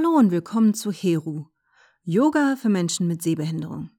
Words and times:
Hallo 0.00 0.10
und 0.16 0.30
willkommen 0.30 0.74
zu 0.74 0.92
Heru, 0.92 1.46
Yoga 2.04 2.54
für 2.54 2.68
Menschen 2.68 3.08
mit 3.08 3.20
Sehbehinderung. 3.20 3.90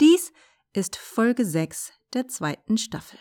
Dies 0.00 0.32
ist 0.72 0.96
Folge 0.96 1.44
6 1.44 1.92
der 2.14 2.28
zweiten 2.28 2.78
Staffel. 2.78 3.18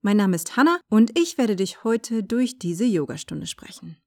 Mein 0.00 0.16
Name 0.16 0.36
ist 0.36 0.56
Hanna 0.56 0.80
und 0.88 1.18
ich 1.18 1.36
werde 1.36 1.54
dich 1.54 1.84
heute 1.84 2.22
durch 2.22 2.58
diese 2.58 2.86
Yogastunde 2.86 3.46
sprechen. 3.46 3.98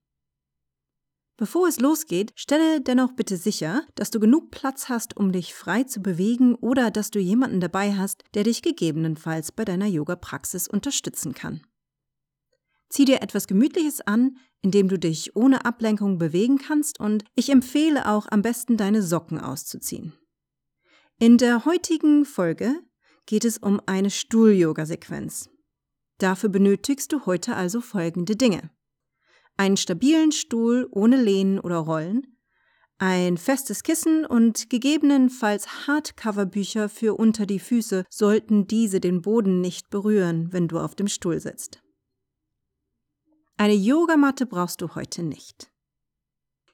Bevor 1.36 1.68
es 1.68 1.78
losgeht, 1.78 2.32
stelle 2.34 2.80
dennoch 2.80 3.12
bitte 3.12 3.36
sicher, 3.36 3.84
dass 3.94 4.10
du 4.10 4.18
genug 4.18 4.50
Platz 4.50 4.88
hast, 4.88 5.16
um 5.16 5.30
dich 5.30 5.54
frei 5.54 5.84
zu 5.84 6.02
bewegen 6.02 6.56
oder 6.56 6.90
dass 6.90 7.12
du 7.12 7.20
jemanden 7.20 7.60
dabei 7.60 7.94
hast, 7.94 8.24
der 8.34 8.42
dich 8.42 8.62
gegebenenfalls 8.62 9.52
bei 9.52 9.64
deiner 9.64 9.86
Yoga-Praxis 9.86 10.66
unterstützen 10.66 11.34
kann. 11.34 11.62
Zieh 12.90 13.06
dir 13.06 13.22
etwas 13.22 13.46
Gemütliches 13.46 14.00
an, 14.02 14.36
in 14.62 14.70
dem 14.70 14.88
du 14.88 14.98
dich 14.98 15.34
ohne 15.34 15.64
Ablenkung 15.64 16.18
bewegen 16.18 16.58
kannst 16.58 17.00
und 17.00 17.24
ich 17.34 17.48
empfehle 17.48 18.06
auch 18.06 18.26
am 18.30 18.42
besten 18.42 18.76
deine 18.76 19.02
Socken 19.02 19.38
auszuziehen. 19.38 20.12
In 21.18 21.38
der 21.38 21.64
heutigen 21.64 22.24
Folge 22.24 22.74
geht 23.24 23.44
es 23.44 23.58
um 23.58 23.80
eine 23.86 24.10
Stuhl-Yoga-Sequenz. 24.10 25.48
Dafür 26.18 26.50
benötigst 26.50 27.12
du 27.12 27.24
heute 27.24 27.56
also 27.56 27.80
folgende 27.80 28.36
Dinge 28.36 28.70
einen 29.60 29.76
stabilen 29.76 30.32
Stuhl 30.32 30.88
ohne 30.90 31.20
Lehnen 31.22 31.60
oder 31.60 31.76
Rollen, 31.76 32.38
ein 32.96 33.36
festes 33.36 33.82
Kissen 33.82 34.24
und 34.24 34.70
gegebenenfalls 34.70 35.86
Hardcover-Bücher 35.86 36.88
für 36.88 37.14
unter 37.14 37.44
die 37.44 37.58
Füße, 37.58 38.04
sollten 38.08 38.66
diese 38.66 39.00
den 39.00 39.20
Boden 39.20 39.60
nicht 39.60 39.90
berühren, 39.90 40.50
wenn 40.50 40.66
du 40.66 40.78
auf 40.78 40.94
dem 40.94 41.08
Stuhl 41.08 41.40
sitzt. 41.40 41.82
Eine 43.60 43.74
Yogamatte 43.74 44.46
brauchst 44.46 44.80
du 44.80 44.94
heute 44.94 45.22
nicht. 45.22 45.70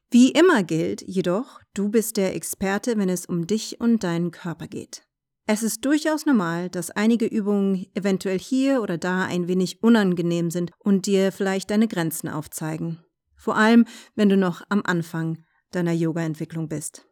Wie 0.09 0.31
immer 0.31 0.63
gilt 0.63 1.03
jedoch, 1.03 1.61
du 1.75 1.89
bist 1.89 2.17
der 2.17 2.37
Experte, 2.37 2.97
wenn 2.97 3.09
es 3.09 3.27
um 3.27 3.49
dich 3.49 3.81
und 3.81 4.05
deinen 4.05 4.31
Körper 4.31 4.69
geht. 4.69 5.03
Es 5.47 5.65
ist 5.65 5.85
durchaus 5.85 6.27
normal, 6.27 6.71
dass 6.71 6.93
einige 6.93 7.27
Übungen 7.27 7.87
eventuell 7.95 8.39
hier 8.39 8.83
oder 8.83 8.99
da 8.99 9.25
ein 9.25 9.49
wenig 9.49 9.83
unangenehm 9.83 10.53
sind 10.53 10.71
und 10.79 11.07
dir 11.07 11.33
vielleicht 11.33 11.73
deine 11.73 11.89
Grenzen 11.89 12.29
aufzeigen. 12.29 13.05
Vor 13.35 13.57
allem, 13.57 13.85
wenn 14.15 14.29
du 14.29 14.37
noch 14.37 14.63
am 14.69 14.83
Anfang 14.85 15.45
deiner 15.73 15.93
Yoga-Entwicklung 15.93 16.69
bist. 16.69 17.05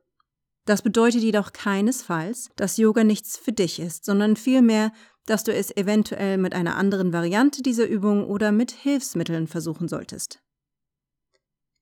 Das 0.67 0.83
bedeutet 0.83 1.23
jedoch 1.23 1.53
keinesfalls, 1.53 2.51
dass 2.55 2.77
Yoga 2.77 3.03
nichts 3.03 3.37
für 3.37 3.53
dich 3.53 3.81
ist, 3.81 4.05
sondern 4.05 4.37
vielmehr, 4.37 4.93
dass 5.27 5.45
du 5.45 5.53
es 5.53 5.75
eventuell 5.77 6.39
mit 6.39 6.55
einer 6.55 6.77
anderen 6.77 7.13
Variante 7.13 7.63
dieser 7.63 7.87
Übung 7.87 8.27
oder 8.27 8.53
mit 8.53 8.73
Hilfsmitteln 8.73 9.47
versuchen 9.47 9.89
solltest. 9.89 10.41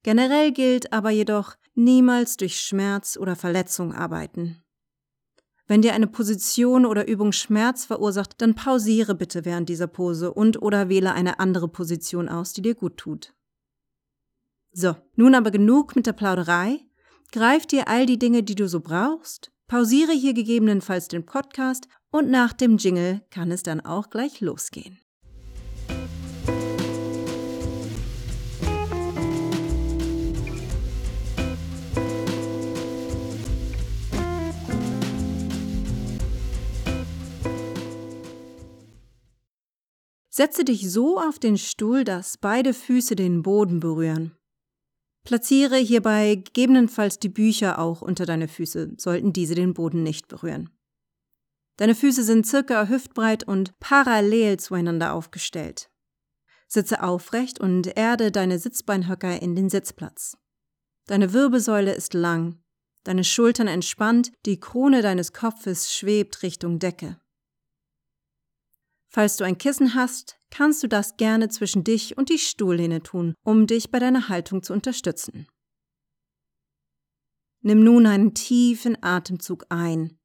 Generell 0.02 0.52
gilt 0.52 0.92
aber 0.92 1.10
jedoch, 1.10 1.56
niemals 1.74 2.36
durch 2.36 2.60
Schmerz 2.60 3.16
oder 3.16 3.36
Verletzung 3.36 3.94
arbeiten. 3.94 4.62
Wenn 5.66 5.82
dir 5.82 5.94
eine 5.94 6.08
Position 6.08 6.84
oder 6.84 7.06
Übung 7.06 7.32
Schmerz 7.32 7.84
verursacht, 7.84 8.42
dann 8.42 8.54
pausiere 8.54 9.14
bitte 9.14 9.44
während 9.44 9.68
dieser 9.68 9.86
Pose 9.86 10.32
und 10.32 10.60
oder 10.60 10.88
wähle 10.88 11.12
eine 11.12 11.38
andere 11.38 11.68
Position 11.68 12.28
aus, 12.28 12.52
die 12.52 12.62
dir 12.62 12.74
gut 12.74 12.96
tut. 12.96 13.32
So, 14.72 14.96
nun 15.14 15.34
aber 15.34 15.50
genug 15.50 15.94
mit 15.94 16.06
der 16.06 16.14
Plauderei. 16.14 16.80
Greif 17.30 17.66
dir 17.66 17.88
all 17.88 18.06
die 18.06 18.18
Dinge, 18.18 18.42
die 18.42 18.54
du 18.54 18.68
so 18.68 18.80
brauchst, 18.80 19.51
pausiere 19.72 20.12
hier 20.12 20.34
gegebenenfalls 20.34 21.08
den 21.08 21.24
Podcast 21.24 21.88
und 22.10 22.28
nach 22.28 22.52
dem 22.52 22.76
Jingle 22.76 23.22
kann 23.30 23.50
es 23.50 23.62
dann 23.62 23.80
auch 23.80 24.10
gleich 24.10 24.42
losgehen. 24.42 24.98
Setze 40.28 40.66
dich 40.66 40.92
so 40.92 41.18
auf 41.18 41.38
den 41.38 41.56
Stuhl, 41.56 42.04
dass 42.04 42.36
beide 42.36 42.74
Füße 42.74 43.16
den 43.16 43.42
Boden 43.42 43.80
berühren. 43.80 44.36
Platziere 45.24 45.76
hierbei 45.76 46.34
gegebenenfalls 46.36 47.18
die 47.18 47.28
Bücher 47.28 47.78
auch 47.78 48.02
unter 48.02 48.26
deine 48.26 48.48
Füße, 48.48 48.94
sollten 48.96 49.32
diese 49.32 49.54
den 49.54 49.72
Boden 49.74 50.02
nicht 50.02 50.28
berühren. 50.28 50.70
Deine 51.76 51.94
Füße 51.94 52.22
sind 52.22 52.46
circa 52.46 52.88
hüftbreit 52.88 53.44
und 53.44 53.78
parallel 53.78 54.58
zueinander 54.58 55.14
aufgestellt. 55.14 55.90
Sitze 56.66 57.02
aufrecht 57.02 57.60
und 57.60 57.96
erde 57.96 58.30
deine 58.32 58.58
Sitzbeinhöcker 58.58 59.40
in 59.40 59.54
den 59.54 59.68
Sitzplatz. 59.68 60.36
Deine 61.06 61.32
Wirbelsäule 61.32 61.92
ist 61.92 62.14
lang, 62.14 62.62
deine 63.04 63.24
Schultern 63.24 63.68
entspannt, 63.68 64.32
die 64.46 64.58
Krone 64.58 65.02
deines 65.02 65.32
Kopfes 65.32 65.92
schwebt 65.94 66.42
Richtung 66.42 66.78
Decke. 66.78 67.20
Falls 69.14 69.36
du 69.36 69.44
ein 69.44 69.58
Kissen 69.58 69.94
hast, 69.94 70.40
kannst 70.50 70.82
du 70.82 70.88
das 70.88 71.18
gerne 71.18 71.50
zwischen 71.50 71.84
dich 71.84 72.16
und 72.16 72.30
die 72.30 72.38
Stuhllehne 72.38 73.02
tun, 73.02 73.34
um 73.44 73.66
dich 73.66 73.90
bei 73.90 73.98
deiner 73.98 74.30
Haltung 74.30 74.62
zu 74.62 74.72
unterstützen. 74.72 75.46
Nimm 77.60 77.84
nun 77.84 78.06
einen 78.06 78.34
tiefen 78.34 78.96
Atemzug 79.02 79.66
ein 79.68 80.18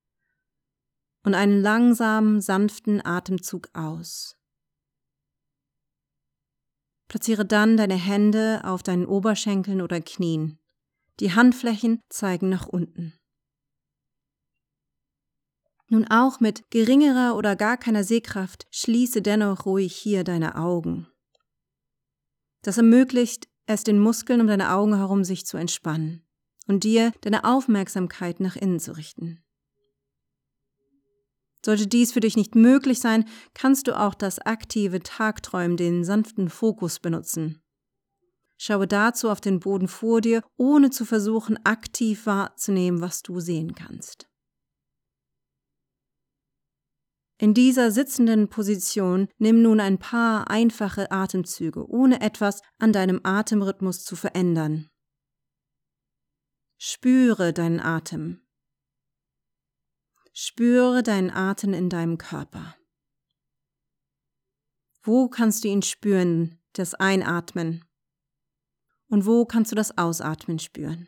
und 1.24 1.36
einen 1.36 1.62
langsamen, 1.62 2.40
sanften 2.40 3.06
Atemzug 3.06 3.70
aus. 3.74 4.38
Platziere 7.10 7.46
dann 7.46 7.78
deine 7.78 7.96
Hände 7.96 8.62
auf 8.64 8.84
deinen 8.84 9.06
Oberschenkeln 9.06 9.82
oder 9.82 10.00
Knien. 10.00 10.60
Die 11.20 11.34
Handflächen 11.34 12.02
zeigen 12.10 12.50
nach 12.50 12.68
unten. 12.68 13.14
Nun 15.90 16.06
auch 16.10 16.40
mit 16.40 16.70
geringerer 16.70 17.36
oder 17.36 17.56
gar 17.56 17.78
keiner 17.78 18.04
Sehkraft 18.04 18.68
schließe 18.72 19.22
dennoch 19.22 19.66
ruhig 19.66 19.96
hier 19.96 20.24
deine 20.24 20.58
Augen. 20.58 21.08
Das 22.62 22.78
ermöglicht 22.78 23.48
es 23.66 23.84
den 23.84 24.00
Muskeln 24.00 24.42
um 24.42 24.48
deine 24.48 24.72
Augen 24.72 24.96
herum 24.96 25.24
sich 25.24 25.46
zu 25.46 25.58
entspannen 25.58 26.26
und 26.68 26.84
dir 26.84 27.14
deine 27.22 27.46
Aufmerksamkeit 27.46 28.40
nach 28.40 28.56
innen 28.56 28.80
zu 28.80 28.98
richten. 28.98 29.44
Sollte 31.66 31.88
dies 31.88 32.14
für 32.14 32.20
dich 32.20 32.38
nicht 32.38 32.56
möglich 32.56 33.00
sein, 33.00 33.26
kannst 33.54 33.88
du 33.88 34.00
auch 34.00 34.14
das 34.14 34.40
aktive 34.40 35.02
Tagträumen, 35.02 35.76
den 35.76 36.04
sanften 36.04 36.50
Fokus 36.50 37.00
benutzen. 37.00 37.62
Schaue 38.58 38.88
dazu 38.88 39.30
auf 39.30 39.42
den 39.42 39.60
Boden 39.60 39.88
vor 39.88 40.22
dir, 40.22 40.44
ohne 40.56 40.90
zu 40.90 41.06
versuchen, 41.06 41.60
aktiv 41.66 42.26
wahrzunehmen, 42.26 43.02
was 43.02 43.22
du 43.22 43.40
sehen 43.40 43.76
kannst. 43.76 44.28
In 47.40 47.54
dieser 47.54 47.92
sitzenden 47.92 48.50
Position 48.50 49.28
nimm 49.38 49.62
nun 49.62 49.80
ein 49.80 50.00
paar 50.00 50.50
einfache 50.50 51.12
Atemzüge, 51.12 51.88
ohne 51.88 52.22
etwas 52.22 52.62
an 52.80 52.94
deinem 52.94 53.22
Atemrhythmus 53.24 54.04
zu 54.04 54.16
verändern. 54.16 54.90
Spüre 56.78 57.54
deinen 57.54 57.80
Atem. 57.80 58.42
Spüre 60.34 61.04
deinen 61.04 61.30
Atem 61.30 61.74
in 61.74 61.90
deinem 61.90 62.18
Körper. 62.18 62.76
Wo 65.04 65.30
kannst 65.30 65.64
du 65.64 65.68
ihn 65.68 65.84
spüren, 65.84 66.60
das 66.74 66.96
Einatmen? 66.96 67.86
Und 69.08 69.26
wo 69.26 69.46
kannst 69.46 69.72
du 69.72 69.76
das 69.76 69.98
Ausatmen 69.98 70.60
spüren? 70.60 71.08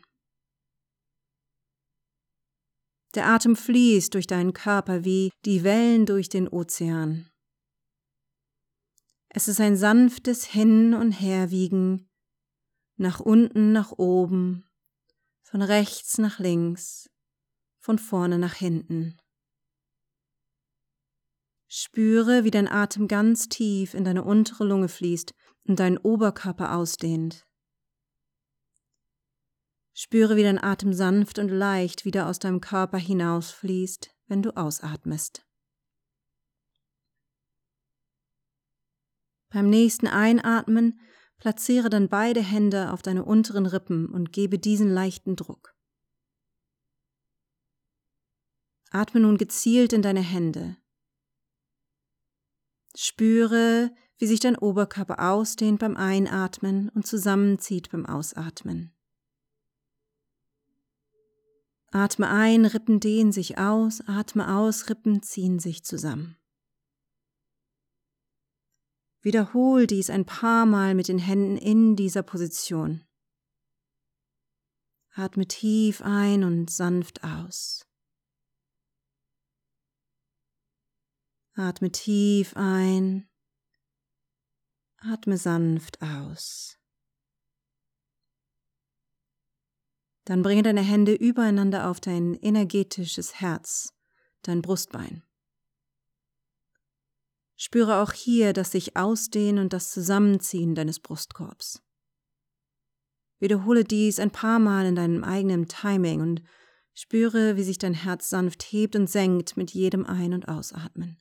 Der 3.14 3.26
Atem 3.26 3.56
fließt 3.56 4.14
durch 4.14 4.26
deinen 4.26 4.52
Körper 4.52 5.04
wie 5.04 5.32
die 5.44 5.64
Wellen 5.64 6.06
durch 6.06 6.28
den 6.28 6.46
Ozean. 6.46 7.28
Es 9.28 9.48
ist 9.48 9.60
ein 9.60 9.76
sanftes 9.76 10.44
Hin- 10.44 10.94
und 10.94 11.12
Herwiegen, 11.12 12.08
nach 12.96 13.20
unten, 13.20 13.72
nach 13.72 13.92
oben, 13.92 14.64
von 15.42 15.62
rechts 15.62 16.18
nach 16.18 16.38
links, 16.38 17.10
von 17.80 17.98
vorne 17.98 18.38
nach 18.38 18.54
hinten. 18.54 19.16
Spüre, 21.68 22.44
wie 22.44 22.50
dein 22.50 22.66
Atem 22.68 23.06
ganz 23.06 23.48
tief 23.48 23.94
in 23.94 24.04
deine 24.04 24.24
untere 24.24 24.64
Lunge 24.64 24.88
fließt 24.88 25.32
und 25.68 25.78
deinen 25.78 25.98
Oberkörper 25.98 26.74
ausdehnt. 26.74 27.46
Spüre, 29.92 30.36
wie 30.36 30.42
dein 30.42 30.62
Atem 30.62 30.92
sanft 30.92 31.38
und 31.38 31.48
leicht 31.48 32.04
wieder 32.04 32.28
aus 32.28 32.38
deinem 32.38 32.60
Körper 32.60 32.98
hinausfließt, 32.98 34.14
wenn 34.28 34.42
du 34.42 34.56
ausatmest. 34.56 35.44
Beim 39.50 39.68
nächsten 39.68 40.06
Einatmen 40.06 41.00
platziere 41.38 41.90
dann 41.90 42.08
beide 42.08 42.40
Hände 42.40 42.92
auf 42.92 43.02
deine 43.02 43.24
unteren 43.24 43.66
Rippen 43.66 44.06
und 44.06 44.32
gebe 44.32 44.58
diesen 44.58 44.90
leichten 44.90 45.34
Druck. 45.34 45.74
Atme 48.90 49.20
nun 49.20 49.38
gezielt 49.38 49.92
in 49.92 50.02
deine 50.02 50.20
Hände. 50.20 50.76
Spüre, 52.96 53.94
wie 54.18 54.26
sich 54.26 54.40
dein 54.40 54.56
Oberkörper 54.56 55.30
ausdehnt 55.30 55.80
beim 55.80 55.96
Einatmen 55.96 56.88
und 56.90 57.06
zusammenzieht 57.06 57.90
beim 57.90 58.04
Ausatmen. 58.04 58.94
Atme 61.92 62.28
ein, 62.28 62.66
Rippen 62.66 63.00
dehnen 63.00 63.32
sich 63.32 63.58
aus, 63.58 64.00
atme 64.06 64.56
aus, 64.56 64.88
Rippen 64.88 65.22
ziehen 65.22 65.58
sich 65.58 65.84
zusammen. 65.84 66.36
Wiederhol 69.22 69.86
dies 69.86 70.08
ein 70.08 70.24
paar 70.24 70.66
Mal 70.66 70.94
mit 70.94 71.08
den 71.08 71.18
Händen 71.18 71.56
in 71.56 71.96
dieser 71.96 72.22
Position. 72.22 73.04
Atme 75.12 75.46
tief 75.46 76.00
ein 76.00 76.44
und 76.44 76.70
sanft 76.70 77.24
aus. 77.24 77.86
Atme 81.54 81.90
tief 81.90 82.56
ein. 82.56 83.28
Atme 84.98 85.36
sanft 85.36 86.00
aus. 86.00 86.79
Dann 90.30 90.44
bringe 90.44 90.62
deine 90.62 90.82
Hände 90.82 91.12
übereinander 91.12 91.90
auf 91.90 91.98
dein 91.98 92.34
energetisches 92.34 93.40
Herz, 93.40 93.92
dein 94.42 94.62
Brustbein. 94.62 95.24
Spüre 97.56 97.96
auch 97.96 98.12
hier 98.12 98.52
das 98.52 98.70
sich 98.70 98.96
ausdehnen 98.96 99.58
und 99.64 99.72
das 99.72 99.90
Zusammenziehen 99.90 100.76
deines 100.76 101.00
Brustkorbs. 101.00 101.82
Wiederhole 103.40 103.82
dies 103.82 104.20
ein 104.20 104.30
paar 104.30 104.60
Mal 104.60 104.86
in 104.86 104.94
deinem 104.94 105.24
eigenen 105.24 105.66
Timing 105.66 106.20
und 106.20 106.44
spüre, 106.94 107.56
wie 107.56 107.64
sich 107.64 107.78
dein 107.78 107.94
Herz 107.94 108.28
sanft 108.28 108.62
hebt 108.62 108.94
und 108.94 109.10
senkt 109.10 109.56
mit 109.56 109.72
jedem 109.72 110.06
Ein- 110.06 110.34
und 110.34 110.46
Ausatmen. 110.46 111.18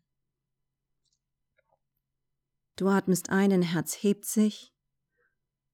Du 2.75 2.87
atmest 2.89 3.31
ein, 3.31 3.49
dein 3.49 3.63
Herz 3.63 4.03
hebt 4.03 4.25
sich. 4.25 4.71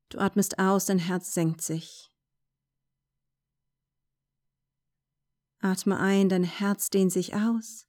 Du 0.08 0.20
atmest 0.20 0.58
aus, 0.58 0.86
dein 0.86 1.00
Herz 1.00 1.34
senkt 1.34 1.60
sich. 1.62 2.15
Atme 5.66 6.00
ein, 6.00 6.30
dein 6.30 6.44
Herz 6.44 6.92
dehnt 6.92 7.12
sich 7.12 7.34
aus. 7.34 7.88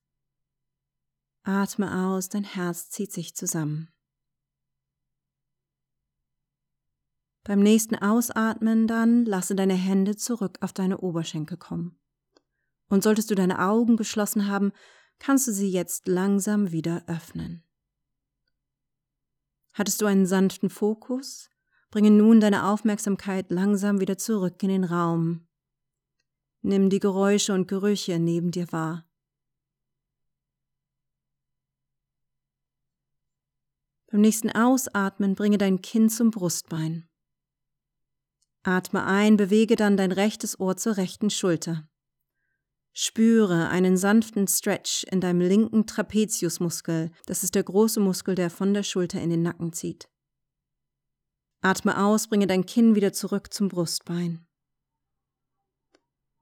Atme 1.42 2.06
aus, 2.06 2.30
dein 2.30 2.42
Herz 2.42 2.88
zieht 2.88 3.12
sich 3.12 3.36
zusammen. 3.36 3.92
Beim 7.44 7.60
nächsten 7.60 7.94
Ausatmen 7.94 8.86
dann 8.86 9.26
lasse 9.26 9.54
deine 9.54 9.74
Hände 9.74 10.16
zurück 10.16 10.56
auf 10.62 10.72
deine 10.72 10.98
Oberschenkel 10.98 11.58
kommen. 11.58 12.00
Und 12.88 13.02
solltest 13.02 13.30
du 13.30 13.34
deine 13.34 13.58
Augen 13.58 13.98
geschlossen 13.98 14.46
haben, 14.46 14.72
kannst 15.18 15.46
du 15.46 15.52
sie 15.52 15.70
jetzt 15.70 16.08
langsam 16.08 16.72
wieder 16.72 17.04
öffnen. 17.08 17.62
Hattest 19.74 20.00
du 20.00 20.06
einen 20.06 20.24
sanften 20.24 20.70
Fokus? 20.70 21.50
Bringe 21.90 22.10
nun 22.10 22.40
deine 22.40 22.68
Aufmerksamkeit 22.68 23.50
langsam 23.50 24.00
wieder 24.00 24.16
zurück 24.16 24.62
in 24.62 24.70
den 24.70 24.84
Raum, 24.84 25.46
Nimm 26.62 26.90
die 26.90 26.98
Geräusche 26.98 27.52
und 27.52 27.68
Gerüche 27.68 28.18
neben 28.18 28.50
dir 28.50 28.70
wahr. 28.72 29.06
Beim 34.10 34.20
nächsten 34.20 34.50
Ausatmen 34.50 35.34
bringe 35.34 35.58
dein 35.58 35.82
Kinn 35.82 36.08
zum 36.08 36.30
Brustbein. 36.30 37.08
Atme 38.62 39.04
ein, 39.04 39.36
bewege 39.36 39.76
dann 39.76 39.96
dein 39.96 40.10
rechtes 40.10 40.58
Ohr 40.58 40.76
zur 40.76 40.96
rechten 40.96 41.30
Schulter. 41.30 41.88
Spüre 42.92 43.68
einen 43.68 43.96
sanften 43.96 44.48
Stretch 44.48 45.04
in 45.04 45.20
deinem 45.20 45.40
linken 45.40 45.86
Trapeziusmuskel, 45.86 47.10
das 47.26 47.44
ist 47.44 47.54
der 47.54 47.62
große 47.62 48.00
Muskel, 48.00 48.34
der 48.34 48.48
von 48.48 48.72
der 48.72 48.82
Schulter 48.84 49.20
in 49.20 49.28
den 49.28 49.42
Nacken 49.42 49.72
zieht. 49.72 50.08
Atme 51.60 52.02
aus, 52.02 52.28
bringe 52.28 52.46
dein 52.46 52.64
Kinn 52.64 52.94
wieder 52.94 53.12
zurück 53.12 53.52
zum 53.52 53.68
Brustbein. 53.68 54.46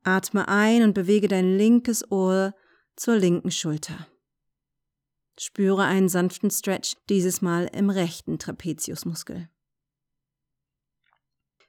Atme 0.05 0.49
ein 0.49 0.83
und 0.83 0.95
bewege 0.95 1.29
dein 1.29 1.57
linkes 1.57 2.11
Ohr 2.11 2.55
zur 2.97 3.17
linken 3.17 3.51
Schulter. 3.51 4.07
Spüre 5.39 5.83
einen 5.83 6.09
sanften 6.09 6.51
Stretch, 6.51 6.95
dieses 7.09 7.43
Mal 7.43 7.69
im 7.73 7.91
rechten 7.91 8.39
Trapeziusmuskel. 8.39 9.49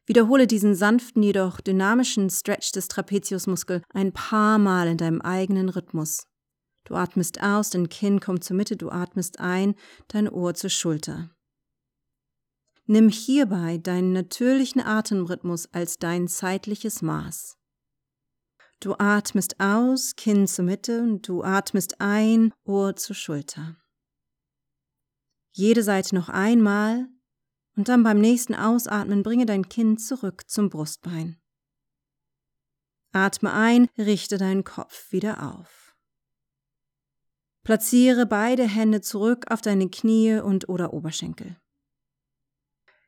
Wiederhole 0.06 0.46
diesen 0.46 0.76
sanften, 0.76 1.24
jedoch 1.24 1.62
dynamischen 1.62 2.30
Stretch 2.30 2.72
des 2.74 2.88
Trapeziusmuskels 2.88 3.84
ein 3.92 4.12
paar 4.12 4.60
Mal 4.60 4.88
in 4.88 4.98
deinem 4.98 5.22
eigenen 5.22 5.70
Rhythmus. 5.70 6.28
Du 6.84 6.94
atmest 6.94 7.42
aus, 7.42 7.72
dein 7.72 7.90
Kinn 7.90 8.20
kommt 8.20 8.44
zur 8.44 8.56
Mitte, 8.56 8.78
du 8.78 8.90
atmest 8.90 9.40
ein, 9.40 9.74
dein 10.08 10.30
Ohr 10.30 10.54
zur 10.54 10.70
Schulter. 10.70 11.32
Nimm 12.86 13.10
hierbei 13.10 13.80
deinen 13.80 14.14
natürlichen 14.14 14.80
Atemrhythmus 14.80 15.74
als 15.74 15.98
dein 15.98 16.28
zeitliches 16.28 17.02
Maß. 17.02 17.58
Du 18.80 18.96
atmest 18.98 19.60
aus, 19.60 20.16
Kinn 20.16 20.48
zur 20.48 20.66
Mitte 20.66 21.02
und 21.02 21.28
du 21.28 21.44
atmest 21.44 22.02
ein, 22.02 22.54
Ohr 22.66 22.96
zur 22.96 23.16
Schulter. 23.16 23.78
Jede 25.52 25.84
Seite 25.84 26.16
noch 26.16 26.30
einmal 26.30 27.08
und 27.76 27.88
dann 27.90 28.04
beim 28.04 28.20
nächsten 28.20 28.54
Ausatmen 28.54 29.24
bringe 29.24 29.46
dein 29.46 29.70
Kinn 29.70 29.98
zurück 29.98 30.44
zum 30.48 30.70
Brustbein. 30.70 31.38
Atme 33.12 33.54
ein, 33.54 33.88
richte 33.98 34.38
deinen 34.38 34.66
Kopf 34.66 35.12
wieder 35.12 35.54
auf. 35.54 35.96
Platziere 37.64 38.26
beide 38.26 38.68
Hände 38.68 39.02
zurück 39.02 39.46
auf 39.50 39.62
deine 39.62 39.90
Knie 39.90 40.40
und 40.40 40.70
oder 40.70 40.94
Oberschenkel. 40.94 41.58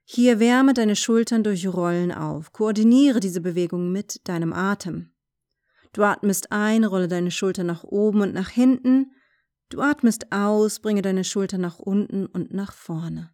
Hier 0.05 0.39
wärme 0.39 0.73
deine 0.73 0.95
Schultern 0.95 1.43
durch 1.43 1.67
Rollen 1.67 2.13
auf. 2.13 2.53
Koordiniere 2.53 3.19
diese 3.19 3.41
Bewegung 3.41 3.91
mit 3.91 4.27
deinem 4.27 4.53
Atem. 4.53 5.11
Du 5.93 6.03
atmest 6.03 6.51
ein, 6.51 6.83
rolle 6.83 7.07
deine 7.07 7.31
Schulter 7.31 7.63
nach 7.63 7.83
oben 7.83 8.21
und 8.21 8.33
nach 8.33 8.49
hinten. 8.49 9.11
Du 9.69 9.81
atmest 9.81 10.31
aus, 10.31 10.79
bringe 10.79 11.01
deine 11.01 11.23
Schulter 11.23 11.57
nach 11.57 11.79
unten 11.79 12.25
und 12.25 12.53
nach 12.53 12.73
vorne. 12.73 13.33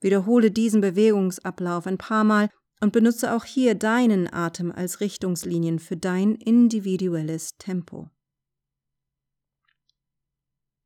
Wiederhole 0.00 0.50
diesen 0.50 0.80
Bewegungsablauf 0.80 1.86
ein 1.86 1.96
paar 1.96 2.24
Mal 2.24 2.50
und 2.80 2.92
benutze 2.92 3.34
auch 3.34 3.44
hier 3.44 3.74
deinen 3.74 4.30
Atem 4.30 4.70
als 4.70 5.00
Richtungslinien 5.00 5.78
für 5.78 5.96
dein 5.96 6.34
individuelles 6.34 7.56
Tempo. 7.56 8.10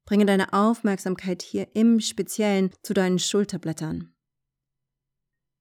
Bringe 0.05 0.25
deine 0.25 0.53
Aufmerksamkeit 0.53 1.43
hier 1.43 1.75
im 1.75 1.99
Speziellen 1.99 2.71
zu 2.83 2.95
deinen 2.95 3.19
Schulterblättern. 3.19 4.15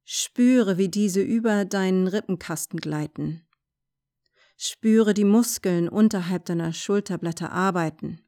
Spüre, 0.06 0.78
wie 0.78 0.88
diese 0.88 1.22
über 1.22 1.66
deinen 1.66 2.08
Rippenkasten 2.08 2.80
gleiten. 2.80 3.47
Spüre 4.60 5.14
die 5.14 5.24
Muskeln 5.24 5.88
unterhalb 5.88 6.46
deiner 6.46 6.74
Schulterblätter 6.74 7.52
arbeiten. 7.52 8.20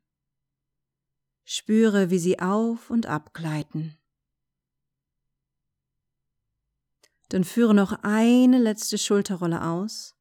Spüre, 1.44 2.12
wie 2.12 2.20
sie 2.20 2.40
auf 2.40 2.92
und 2.92 3.08
abgleiten. 3.08 3.98
Dann 7.30 7.44
führe 7.44 7.74
noch 7.74 7.94
eine 8.04 8.60
letzte 8.60 9.00
Schulterrolle 9.00 9.64
aus 9.64 10.16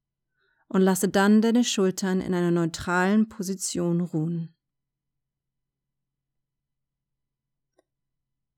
und 0.68 0.80
lasse 0.80 1.10
dann 1.10 1.42
deine 1.42 1.62
Schultern 1.62 2.22
in 2.22 2.32
einer 2.32 2.50
neutralen 2.50 3.28
Position 3.28 4.00
ruhen. 4.00 4.54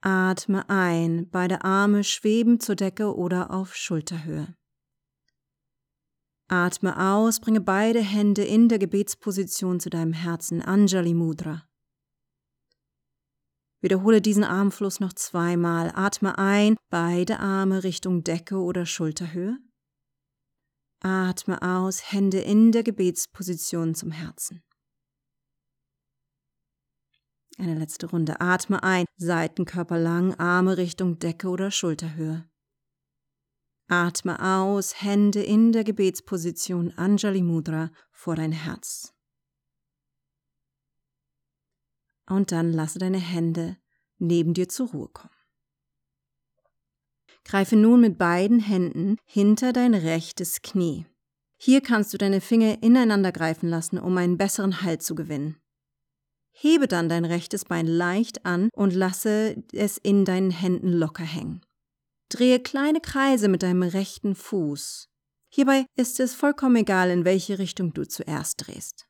Atme 0.02 0.68
ein, 0.70 1.28
beide 1.30 1.64
Arme 1.64 2.04
schweben 2.04 2.60
zur 2.60 2.76
Decke 2.76 3.14
oder 3.14 3.50
auf 3.50 3.74
Schulterhöhe. 3.74 4.54
Atme 6.50 6.98
aus, 6.98 7.38
bringe 7.38 7.60
beide 7.60 8.00
Hände 8.00 8.42
in 8.42 8.68
der 8.68 8.80
Gebetsposition 8.80 9.78
zu 9.78 9.88
deinem 9.88 10.12
Herzen, 10.12 10.60
Anjali 10.60 11.14
Mudra. 11.14 11.64
Wiederhole 13.80 14.20
diesen 14.20 14.42
Armfluss 14.42 14.98
noch 14.98 15.12
zweimal. 15.12 15.92
Atme 15.94 16.38
ein, 16.38 16.76
beide 16.90 17.38
Arme 17.38 17.84
Richtung 17.84 18.24
Decke 18.24 18.56
oder 18.56 18.84
Schulterhöhe. 18.84 19.58
Atme 20.98 21.62
aus, 21.62 22.10
Hände 22.10 22.40
in 22.40 22.72
der 22.72 22.82
Gebetsposition 22.82 23.94
zum 23.94 24.10
Herzen. 24.10 24.64
Eine 27.58 27.78
letzte 27.78 28.10
Runde. 28.10 28.40
Atme 28.40 28.82
ein, 28.82 29.06
Seitenkörper 29.16 29.98
lang, 29.98 30.34
Arme 30.34 30.76
Richtung 30.78 31.20
Decke 31.20 31.48
oder 31.48 31.70
Schulterhöhe. 31.70 32.49
Atme 33.90 34.40
aus, 34.40 35.02
Hände 35.02 35.42
in 35.42 35.72
der 35.72 35.82
Gebetsposition 35.82 36.92
Anjali 36.96 37.42
Mudra 37.42 37.90
vor 38.12 38.36
dein 38.36 38.52
Herz. 38.52 39.12
Und 42.28 42.52
dann 42.52 42.72
lasse 42.72 43.00
deine 43.00 43.18
Hände 43.18 43.76
neben 44.18 44.54
dir 44.54 44.68
zur 44.68 44.90
Ruhe 44.90 45.08
kommen. 45.08 45.34
Greife 47.44 47.74
nun 47.74 48.00
mit 48.00 48.16
beiden 48.16 48.60
Händen 48.60 49.16
hinter 49.24 49.72
dein 49.72 49.94
rechtes 49.94 50.62
Knie. 50.62 51.06
Hier 51.56 51.80
kannst 51.80 52.14
du 52.14 52.18
deine 52.18 52.40
Finger 52.40 52.82
ineinander 52.84 53.32
greifen 53.32 53.68
lassen, 53.68 53.98
um 53.98 54.16
einen 54.16 54.38
besseren 54.38 54.82
Halt 54.82 55.02
zu 55.02 55.16
gewinnen. 55.16 55.56
Hebe 56.52 56.86
dann 56.86 57.08
dein 57.08 57.24
rechtes 57.24 57.64
Bein 57.64 57.88
leicht 57.88 58.46
an 58.46 58.68
und 58.72 58.94
lasse 58.94 59.56
es 59.72 59.98
in 59.98 60.24
deinen 60.24 60.52
Händen 60.52 60.92
locker 60.92 61.24
hängen. 61.24 61.62
Drehe 62.30 62.60
kleine 62.60 63.00
Kreise 63.00 63.48
mit 63.48 63.62
deinem 63.62 63.82
rechten 63.82 64.34
Fuß. 64.34 65.08
Hierbei 65.48 65.84
ist 65.96 66.20
es 66.20 66.34
vollkommen 66.34 66.76
egal, 66.76 67.10
in 67.10 67.24
welche 67.24 67.58
Richtung 67.58 67.92
du 67.92 68.06
zuerst 68.06 68.66
drehst. 68.66 69.06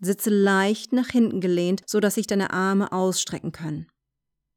Sitze 0.00 0.28
leicht 0.28 0.92
nach 0.92 1.08
hinten 1.08 1.40
gelehnt, 1.40 1.82
so 1.86 1.98
dass 1.98 2.16
sich 2.16 2.26
deine 2.26 2.52
Arme 2.52 2.92
ausstrecken 2.92 3.52
können. 3.52 3.90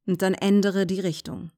Und 0.06 0.22
dann 0.22 0.34
ändere 0.34 0.86
die 0.86 1.00
Richtung. 1.00 1.52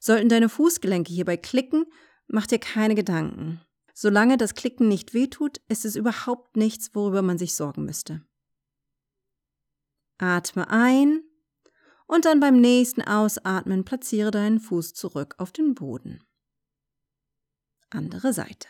Sollten 0.00 0.30
deine 0.30 0.48
Fußgelenke 0.48 1.12
hierbei 1.12 1.36
klicken, 1.36 1.84
mach 2.26 2.46
dir 2.46 2.58
keine 2.58 2.94
Gedanken. 2.94 3.60
Solange 3.92 4.38
das 4.38 4.54
Klicken 4.54 4.88
nicht 4.88 5.12
wehtut, 5.12 5.58
ist 5.68 5.84
es 5.84 5.94
überhaupt 5.94 6.56
nichts, 6.56 6.94
worüber 6.94 7.20
man 7.20 7.36
sich 7.36 7.54
sorgen 7.54 7.84
müsste. 7.84 8.24
Atme 10.18 10.70
ein 10.70 11.22
und 12.06 12.24
dann 12.24 12.40
beim 12.40 12.60
nächsten 12.60 13.02
Ausatmen 13.02 13.84
platziere 13.84 14.30
deinen 14.30 14.60
Fuß 14.60 14.94
zurück 14.94 15.34
auf 15.38 15.52
den 15.52 15.74
Boden 15.74 16.24
andere 17.94 18.32
Seite. 18.32 18.68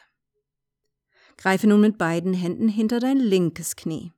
Greife 1.36 1.66
nun 1.66 1.80
mit 1.80 1.98
beiden 1.98 2.34
Händen 2.34 2.68
hinter 2.68 3.00
dein 3.00 3.18
linkes 3.18 3.74
Knie. 3.74 4.12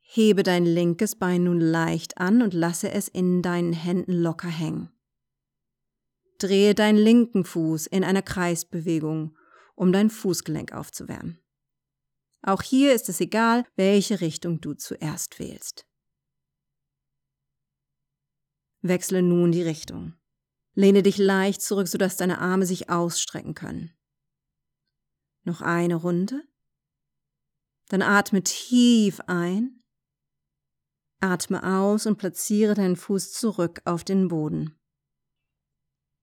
Hebe 0.00 0.42
dein 0.42 0.64
linkes 0.64 1.16
Bein 1.16 1.44
nun 1.44 1.60
leicht 1.60 2.18
an 2.18 2.40
und 2.40 2.54
lasse 2.54 2.90
es 2.90 3.08
in 3.08 3.42
deinen 3.42 3.72
Händen 3.72 4.12
locker 4.12 4.48
hängen. 4.48 4.90
Drehe 6.38 6.74
deinen 6.74 6.98
linken 6.98 7.44
Fuß 7.44 7.86
in 7.86 8.04
einer 8.04 8.22
Kreisbewegung, 8.22 9.36
um 9.74 9.92
dein 9.92 10.10
Fußgelenk 10.10 10.72
aufzuwärmen. 10.72 11.38
Auch 12.42 12.62
hier 12.62 12.94
ist 12.94 13.08
es 13.08 13.20
egal, 13.20 13.64
welche 13.76 14.20
Richtung 14.20 14.60
du 14.60 14.74
zuerst 14.74 15.38
wählst. 15.38 15.86
Wechsle 18.84 19.22
nun 19.22 19.50
die 19.50 19.62
Richtung. 19.62 20.12
Lehne 20.74 21.02
dich 21.02 21.16
leicht 21.16 21.62
zurück, 21.62 21.88
sodass 21.88 22.18
deine 22.18 22.38
Arme 22.38 22.66
sich 22.66 22.90
ausstrecken 22.90 23.54
können. 23.54 23.92
Noch 25.44 25.62
eine 25.62 25.94
Runde. 25.94 26.42
Dann 27.88 28.02
atme 28.02 28.42
tief 28.42 29.20
ein. 29.26 29.82
Atme 31.20 31.62
aus 31.64 32.04
und 32.04 32.18
platziere 32.18 32.74
deinen 32.74 32.96
Fuß 32.96 33.32
zurück 33.32 33.80
auf 33.86 34.04
den 34.04 34.28
Boden. 34.28 34.78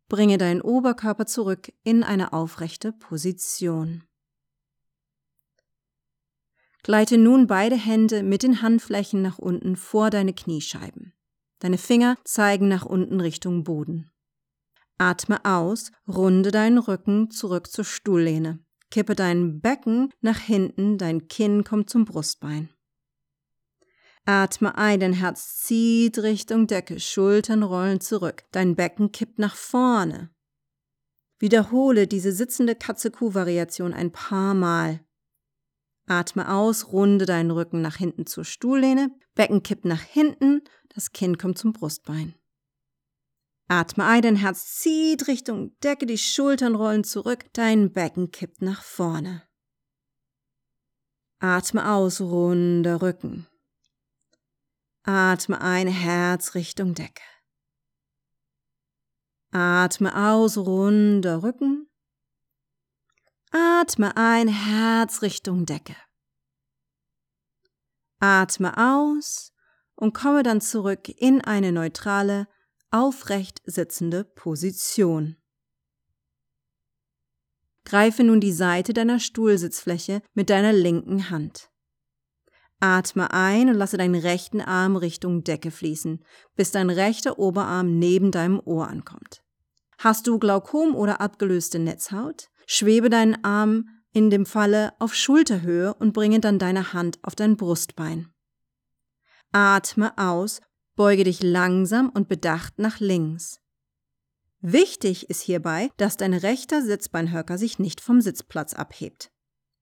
Bringe 0.08 0.38
deinen 0.38 0.62
Oberkörper 0.62 1.26
zurück 1.26 1.74
in 1.84 2.04
eine 2.04 2.32
aufrechte 2.32 2.92
Position. 2.92 4.04
Gleite 6.84 7.18
nun 7.18 7.48
beide 7.48 7.76
Hände 7.76 8.22
mit 8.22 8.44
den 8.44 8.62
Handflächen 8.62 9.24
nach 9.24 9.40
unten 9.40 9.76
vor 9.76 10.12
deine 10.12 10.34
Kniescheiben. 10.34 11.14
Deine 11.62 11.78
Finger 11.78 12.18
zeigen 12.24 12.68
nach 12.68 12.86
unten 12.86 13.22
Richtung 13.22 13.64
Boden. 13.64 14.10
Atme 14.98 15.46
aus, 15.46 15.92
runde 16.08 16.50
deinen 16.50 16.80
Rücken 16.80 17.30
zurück 17.30 17.72
zur 17.72 17.86
Stuhllehne. 17.86 18.60
Kippe 18.90 19.16
dein 19.16 19.62
Becken 19.62 20.12
nach 20.22 20.40
hinten, 20.40 20.98
dein 20.98 21.28
Kinn 21.28 21.64
kommt 21.64 21.90
zum 21.90 22.06
Brustbein. 22.06 22.70
Atme 24.26 24.76
ein, 24.76 25.00
dein 25.00 25.14
Herz 25.14 25.60
zieht 25.62 26.18
Richtung 26.20 26.66
Decke, 26.66 27.00
Schultern 27.00 27.62
rollen 27.62 28.02
zurück, 28.02 28.44
dein 28.52 28.76
Becken 28.76 29.12
kippt 29.12 29.38
nach 29.38 29.56
vorne. 29.56 30.32
Wiederhole 31.38 32.08
diese 32.08 32.32
sitzende 32.32 32.76
Katze-Kuh-Variation 32.76 33.94
ein 33.94 34.12
paar 34.12 34.56
Mal. 34.56 35.00
Atme 36.12 36.52
aus, 36.52 36.92
runde 36.92 37.26
deinen 37.26 37.52
Rücken 37.52 37.82
nach 37.82 37.96
hinten 37.96 38.26
zur 38.26 38.44
Stuhllehne, 38.44 39.16
Becken 39.34 39.64
kippt 39.64 39.86
nach 39.86 40.02
hinten, 40.02 40.62
das 40.94 41.14
Kinn 41.14 41.38
kommt 41.38 41.58
zum 41.58 41.72
Brustbein. 41.72 42.36
Atme 43.70 44.04
ein, 44.06 44.22
dein 44.22 44.36
Herz 44.36 44.76
zieht 44.80 45.30
Richtung 45.30 45.72
Decke, 45.80 46.06
die 46.06 46.18
Schultern 46.18 46.76
rollen 46.76 47.06
zurück, 47.06 47.46
dein 47.54 47.94
Becken 47.94 48.30
kippt 48.30 48.62
nach 48.62 48.84
vorne. 48.84 49.44
Atme 51.40 51.90
aus, 51.90 52.20
runder 52.20 53.02
Rücken. 53.02 53.48
Atme 55.04 55.62
ein, 55.62 55.88
Herz 55.88 56.56
Richtung 56.56 56.94
Decke. 56.94 57.24
Atme 59.52 60.14
aus, 60.30 60.58
runder 60.58 61.42
Rücken. 61.42 61.88
Atme 63.54 64.16
ein, 64.16 64.48
Herz 64.48 65.22
Richtung 65.22 65.66
Decke. 65.66 65.96
Atme 68.20 68.78
aus 68.78 69.52
und 69.96 70.14
komme 70.14 70.42
dann 70.42 70.62
zurück 70.62 71.10
in 71.10 71.42
eine 71.42 71.74
neutrale, 71.74 72.48
aufrecht 72.92 73.62
sitzende 73.66 74.24
Position. 74.24 75.36
Greife 77.84 78.24
nun 78.24 78.40
die 78.40 78.54
Seite 78.54 78.94
deiner 78.94 79.20
Stuhlsitzfläche 79.20 80.22
mit 80.34 80.50
deiner 80.50 80.72
linken 80.72 81.30
Hand. 81.30 81.70
Atme 82.80 83.32
ein 83.32 83.68
und 83.68 83.76
lasse 83.76 83.98
deinen 83.98 84.16
rechten 84.16 84.62
Arm 84.62 84.96
Richtung 84.96 85.44
Decke 85.44 85.72
fließen, 85.72 86.24
bis 86.56 86.72
dein 86.72 86.90
rechter 86.90 87.38
Oberarm 87.38 88.00
neben 88.00 88.32
deinem 88.32 88.62
Ohr 88.64 88.88
ankommt. 88.88 89.44
Hast 89.98 90.26
du 90.26 90.40
Glaukom 90.40 90.96
oder 90.96 91.20
abgelöste 91.20 91.80
Netzhaut? 91.80 92.51
Schwebe 92.74 93.10
deinen 93.10 93.44
Arm 93.44 93.90
in 94.14 94.30
dem 94.30 94.46
Falle 94.46 94.94
auf 94.98 95.14
Schulterhöhe 95.14 95.94
und 95.94 96.14
bringe 96.14 96.40
dann 96.40 96.58
deine 96.58 96.94
Hand 96.94 97.20
auf 97.22 97.36
dein 97.36 97.58
Brustbein. 97.58 98.34
Atme 99.52 100.18
aus 100.18 100.62
Beuge 100.96 101.26
dich 101.26 101.44
langsam 101.44 102.08
und 102.08 102.30
bedacht 102.30 102.80
nach 102.80 103.02
links. 103.02 103.60
Wichtig 104.62 105.30
ist 105.30 105.42
hierbei, 105.42 105.90
dass 105.98 106.16
dein 106.16 106.34
rechter 106.34 106.82
Sitzbeinhöcker 106.82 107.58
sich 107.58 107.78
nicht 107.78 108.00
vom 108.00 108.22
Sitzplatz 108.22 108.74
abhebt. 108.74 109.34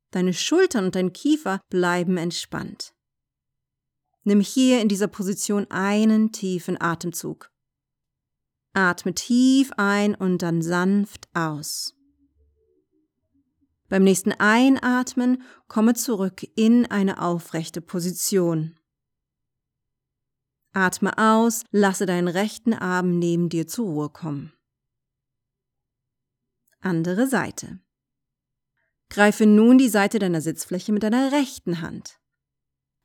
Deine 0.10 0.34
Schultern 0.34 0.86
und 0.86 0.96
dein 0.96 1.13
Kiefer 1.13 1.62
bleiben 1.69 2.17
entspannt. 2.17 2.96
Nimm 4.24 4.41
hier 4.41 4.81
in 4.81 4.88
dieser 4.88 5.08
Position 5.08 5.69
einen 5.69 6.31
tiefen 6.31 6.81
Atemzug. 6.81 7.51
Atme 8.74 9.13
tief 9.13 9.74
ein 9.77 10.15
und 10.15 10.41
dann 10.41 10.63
sanft 10.63 11.29
aus. 11.36 11.93
Beim 13.89 14.03
nächsten 14.03 14.31
Einatmen 14.34 15.41
komme 15.67 15.96
zurück 15.96 16.46
in 16.55 16.86
eine 16.86 17.22
aufrechte 17.22 17.81
Position. 17.81 18.75
Atme 20.74 21.17
aus, 21.17 21.63
lasse 21.72 22.05
deinen 22.05 22.27
rechten 22.27 22.74
Arm 22.74 23.17
neben 23.17 23.50
dir 23.50 23.67
zur 23.67 23.88
Ruhe 23.88 24.10
kommen. 24.10 24.53
Andere 26.79 27.27
Seite. 27.27 27.79
Greife 29.10 29.48
nun 29.48 29.79
die 29.79 29.89
Seite 29.89 30.19
deiner 30.19 30.41
Sitzfläche 30.41 30.93
mit 30.93 31.01
deiner 31.01 31.31
rechten 31.31 31.81
Hand. 31.81 32.19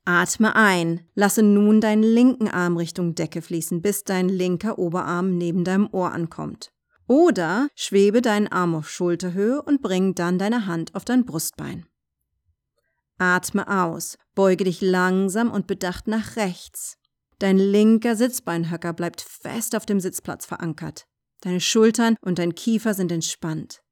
Atme 0.05 0.55
ein, 0.55 1.09
lasse 1.15 1.41
nun 1.41 1.81
deinen 1.81 2.03
linken 2.03 2.47
Arm 2.47 2.77
Richtung 2.77 3.15
Decke 3.15 3.41
fließen, 3.41 3.81
bis 3.81 4.03
dein 4.03 4.29
linker 4.29 4.77
Oberarm 4.77 5.35
neben 5.35 5.63
deinem 5.63 5.89
Ohr 5.91 6.11
ankommt. 6.11 6.74
Oder 7.07 7.69
schwebe 7.75 8.21
deinen 8.21 8.47
Arm 8.47 8.75
auf 8.75 8.89
Schulterhöhe 8.89 9.61
und 9.61 9.81
bring 9.81 10.15
dann 10.15 10.39
deine 10.39 10.65
Hand 10.65 10.95
auf 10.95 11.05
dein 11.05 11.25
Brustbein. 11.25 11.85
Atme 13.17 13.67
aus, 13.67 14.17
beuge 14.33 14.63
dich 14.63 14.81
langsam 14.81 15.51
und 15.51 15.67
bedacht 15.67 16.07
nach 16.07 16.35
rechts. 16.35 16.97
Dein 17.39 17.57
linker 17.57 18.15
Sitzbeinhöcker 18.15 18.93
bleibt 18.93 19.21
fest 19.21 19.75
auf 19.75 19.85
dem 19.85 19.99
Sitzplatz 19.99 20.45
verankert. 20.45 21.05
Deine 21.41 21.61
Schultern 21.61 22.17
und 22.21 22.39
dein 22.39 22.55
Kiefer 22.55 22.93
sind 22.93 23.11
entspannt. 23.11 23.83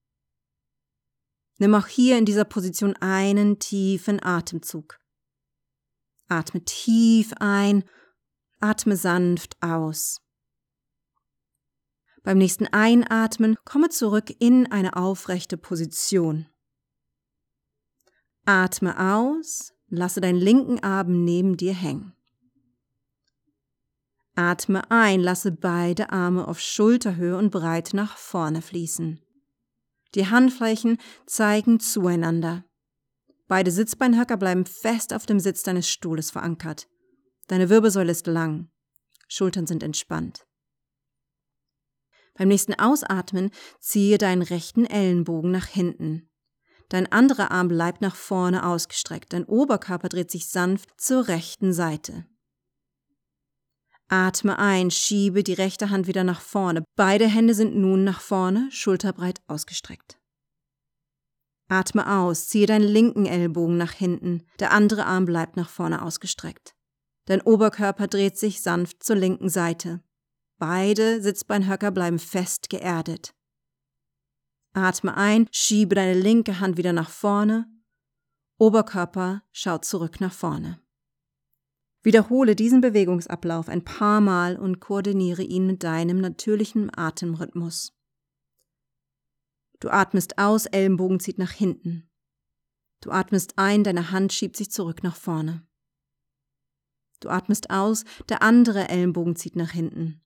Nimm 1.60 1.76
auch 1.76 1.88
hier 1.88 2.18
in 2.18 2.26
dieser 2.26 2.46
Position 2.46 2.96
einen 2.96 3.60
tiefen 3.60 4.22
Atemzug. 4.24 5.00
Atme 6.28 6.64
tief 6.66 7.34
ein, 7.40 7.84
atme 8.60 8.98
sanft 8.98 9.56
aus. 9.62 10.23
Beim 12.24 12.38
nächsten 12.38 12.68
Einatmen 12.68 13.58
komme 13.66 13.90
zurück 13.90 14.34
in 14.40 14.72
eine 14.72 14.96
aufrechte 14.96 15.58
Position. 15.58 16.48
Atme 18.46 18.98
aus, 18.98 19.74
lasse 19.90 20.22
deinen 20.22 20.40
linken 20.40 20.80
Arm 20.82 21.24
neben 21.26 21.58
dir 21.58 21.74
hängen. 21.74 22.14
Atme 24.36 24.90
ein, 24.90 25.20
lasse 25.20 25.52
beide 25.52 26.12
Arme 26.12 26.48
auf 26.48 26.60
Schulterhöhe 26.60 27.38
und 27.38 27.52
breit 27.52 27.92
nach 27.94 28.18
vorne 28.18 28.62
fließen. 28.62 29.20
Die 30.16 30.28
Handflächen 30.28 30.98
zeigen 31.26 31.80
zueinander. 31.80 32.64
Beide 33.48 33.72
Sitzbeinhöcker 33.72 34.38
bleiben 34.38 34.66
fest 34.66 35.14
auf 35.14 35.26
dem 35.26 35.40
Sitz 35.40 35.64
deines 35.64 35.90
Stuhles 35.90 36.32
verankert. 36.32 36.88
Deine 37.48 37.70
Wirbelsäule 37.70 38.12
ist 38.12 38.28
lang. 38.28 38.70
Schultern 39.28 39.68
sind 39.68 39.84
entspannt. 39.84 40.46
Beim 42.36 42.48
nächsten 42.48 42.74
Ausatmen 42.74 43.52
ziehe 43.80 44.18
deinen 44.18 44.42
rechten 44.42 44.86
Ellenbogen 44.86 45.52
nach 45.52 45.68
hinten. 45.68 46.30
Dein 46.90 47.12
anderer 47.12 47.52
Arm 47.52 47.68
bleibt 47.68 48.02
nach 48.02 48.16
vorne 48.16 48.66
ausgestreckt. 48.66 49.34
Dein 49.34 49.46
Oberkörper 49.46 50.10
dreht 50.10 50.32
sich 50.32 50.50
sanft 50.50 50.90
zur 51.00 51.28
rechten 51.28 51.74
Seite. 51.74 52.26
Atme 54.10 54.60
ein, 54.60 54.92
schiebe 54.92 55.44
die 55.44 55.54
rechte 55.54 55.90
Hand 55.90 56.08
wieder 56.08 56.24
nach 56.24 56.42
vorne. 56.42 56.84
Beide 56.96 57.28
Hände 57.28 57.54
sind 57.54 57.76
nun 57.76 58.04
nach 58.04 58.22
vorne, 58.22 58.70
schulterbreit 58.72 59.42
ausgestreckt. 59.48 60.20
Atme 61.68 62.20
aus, 62.20 62.48
ziehe 62.48 62.68
deinen 62.68 62.88
linken 62.88 63.26
Ellbogen 63.26 63.78
nach 63.78 63.94
hinten, 63.94 64.46
der 64.60 64.72
andere 64.72 65.06
Arm 65.06 65.26
bleibt 65.26 65.58
nach 65.58 65.70
vorne 65.70 66.04
ausgestreckt. 66.04 66.76
Dein 67.26 67.42
Oberkörper 67.42 68.08
dreht 68.08 68.38
sich 68.38 68.62
sanft 68.62 69.02
zur 69.02 69.16
linken 69.16 69.50
Seite. 69.50 70.04
Beide 70.66 71.22
Sitzbeinhöcker 71.22 71.92
bleiben 71.92 72.20
fest 72.20 72.70
geerdet. 72.70 73.36
Atme 74.72 75.18
ein, 75.18 75.50
schiebe 75.52 75.94
deine 75.94 76.18
linke 76.18 76.62
Hand 76.62 76.78
wieder 76.78 76.94
nach 76.94 77.10
vorne. 77.10 77.70
Oberkörper 78.58 79.44
schaut 79.52 79.84
zurück 79.84 80.22
nach 80.22 80.32
vorne. 80.32 80.80
Wiederhole 82.02 82.56
diesen 82.56 82.80
Bewegungsablauf 82.80 83.68
ein 83.68 83.84
paar 83.84 84.22
Mal 84.22 84.56
und 84.56 84.80
koordiniere 84.80 85.44
ihn 85.44 85.68
mit 85.68 85.84
deinem 85.84 86.22
natürlichen 86.22 86.90
Atemrhythmus. 86.98 87.92
Du 89.82 89.90
atmest 89.90 90.38
aus, 90.38 90.66
Ellenbogen 90.68 91.20
zieht 91.20 91.40
nach 91.40 91.52
hinten. 91.52 92.10
Du 93.02 93.12
atmest 93.12 93.56
ein, 93.58 93.84
deine 93.84 94.12
Hand 94.12 94.32
schiebt 94.32 94.56
sich 94.56 94.72
zurück 94.72 95.04
nach 95.04 95.18
vorne. 95.18 95.68
Du 97.20 97.28
atmest 97.28 97.70
aus, 97.70 98.06
der 98.30 98.42
andere 98.42 98.88
Ellenbogen 98.88 99.36
zieht 99.36 99.58
nach 99.58 99.72
hinten. 99.72 100.22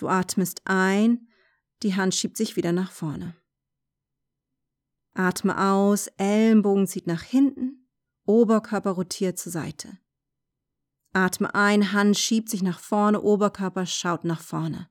Du 0.00 0.08
atmest 0.08 0.62
ein, 0.64 1.28
die 1.82 1.94
Hand 1.94 2.14
schiebt 2.14 2.38
sich 2.38 2.56
wieder 2.56 2.72
nach 2.72 2.90
vorne. 2.90 3.36
Atme 5.12 5.60
aus, 5.62 6.06
Ellenbogen 6.16 6.86
zieht 6.86 7.06
nach 7.06 7.20
hinten, 7.20 7.86
Oberkörper 8.24 8.92
rotiert 8.92 9.38
zur 9.38 9.52
Seite. 9.52 9.98
Atme 11.12 11.54
ein, 11.54 11.92
Hand 11.92 12.16
schiebt 12.16 12.48
sich 12.48 12.62
nach 12.62 12.80
vorne, 12.80 13.20
Oberkörper 13.20 13.84
schaut 13.84 14.24
nach 14.24 14.40
vorne. 14.40 14.88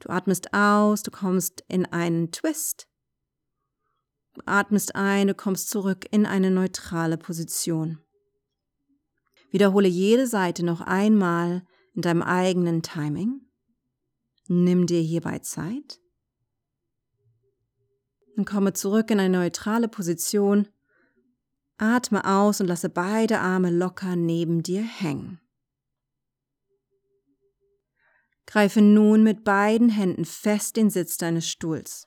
Du 0.00 0.08
atmest 0.08 0.52
aus, 0.52 1.04
du 1.04 1.12
kommst 1.12 1.62
in 1.68 1.86
einen 1.86 2.32
Twist. 2.32 2.88
Du 4.34 4.40
atmest 4.44 4.96
ein, 4.96 5.28
du 5.28 5.36
kommst 5.36 5.70
zurück 5.70 6.04
in 6.10 6.26
eine 6.26 6.50
neutrale 6.50 7.16
Position. 7.16 8.00
Wiederhole 9.52 9.86
jede 9.86 10.26
Seite 10.26 10.64
noch 10.64 10.80
einmal 10.80 11.64
in 11.98 12.02
deinem 12.02 12.22
eigenen 12.22 12.82
Timing. 12.82 13.40
Nimm 14.46 14.86
dir 14.86 15.00
hierbei 15.00 15.40
Zeit. 15.40 15.98
Und 18.36 18.44
komme 18.48 18.72
zurück 18.72 19.10
in 19.10 19.18
eine 19.18 19.36
neutrale 19.36 19.88
Position. 19.88 20.68
Atme 21.76 22.24
aus 22.24 22.60
und 22.60 22.68
lasse 22.68 22.88
beide 22.88 23.40
Arme 23.40 23.70
locker 23.70 24.14
neben 24.14 24.62
dir 24.62 24.80
hängen. 24.80 25.40
Greife 28.46 28.80
nun 28.80 29.24
mit 29.24 29.42
beiden 29.42 29.88
Händen 29.88 30.24
fest 30.24 30.76
den 30.76 30.90
Sitz 30.90 31.16
deines 31.16 31.48
Stuhls. 31.48 32.06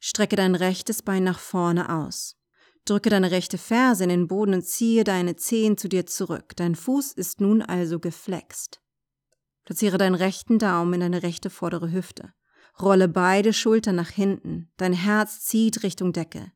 Strecke 0.00 0.34
dein 0.34 0.56
rechtes 0.56 1.02
Bein 1.02 1.22
nach 1.22 1.38
vorne 1.38 1.88
aus. 1.88 2.36
Drücke 2.84 3.10
deine 3.10 3.30
rechte 3.30 3.58
Ferse 3.58 4.02
in 4.02 4.10
den 4.10 4.26
Boden 4.26 4.54
und 4.54 4.66
ziehe 4.66 5.04
deine 5.04 5.36
Zehen 5.36 5.78
zu 5.78 5.88
dir 5.88 6.04
zurück. 6.04 6.56
Dein 6.56 6.74
Fuß 6.74 7.12
ist 7.12 7.40
nun 7.40 7.62
also 7.62 8.00
geflext. 8.00 8.80
Platziere 9.64 9.98
deinen 9.98 10.14
rechten 10.14 10.58
Daumen 10.58 10.94
in 10.94 11.00
deine 11.00 11.22
rechte 11.22 11.50
vordere 11.50 11.92
Hüfte. 11.92 12.32
Rolle 12.80 13.08
beide 13.08 13.52
Schultern 13.52 13.96
nach 13.96 14.10
hinten. 14.10 14.70
Dein 14.76 14.92
Herz 14.92 15.40
zieht 15.40 15.82
Richtung 15.82 16.12
Decke. 16.12 16.52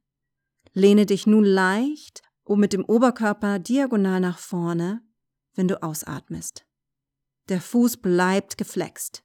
Lehne 0.73 1.07
dich 1.07 1.27
nun 1.27 1.45
leicht 1.45 2.23
und 2.45 2.61
mit 2.61 2.73
dem 2.73 2.85
Oberkörper 2.85 3.59
diagonal 3.59 4.21
nach 4.21 4.39
vorne, 4.39 5.03
wenn 5.55 5.69
du 5.69 5.83
ausatmest. 5.83 6.67
Der 7.49 7.61
Fuß 7.61 7.99
bleibt 7.99 8.57
geflext. 8.57 9.23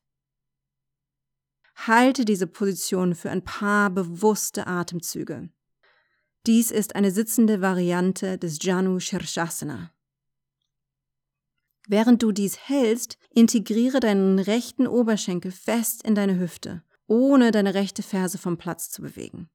Halte 1.87 2.25
diese 2.25 2.47
Position 2.47 3.15
für 3.15 3.29
ein 3.29 3.43
paar 3.43 3.89
bewusste 3.89 4.67
Atemzüge. 4.67 5.49
Dies 6.45 6.71
ist 6.71 6.95
eine 6.95 7.11
sitzende 7.11 7.61
Variante 7.61 8.37
des 8.37 8.59
Janu 8.61 8.99
Shirshasana. 8.99 9.91
Während 11.87 12.21
du 12.21 12.31
dies 12.31 12.57
hältst, 12.67 13.17
integriere 13.29 13.99
deinen 13.99 14.39
rechten 14.39 14.87
Oberschenkel 14.87 15.51
fest 15.51 16.03
in 16.03 16.15
deine 16.15 16.39
Hüfte, 16.39 16.83
ohne 17.07 17.51
deine 17.51 17.73
rechte 17.73 18.03
Ferse 18.03 18.37
vom 18.37 18.57
Platz 18.57 18.89
zu 18.89 19.01
bewegen. 19.01 19.49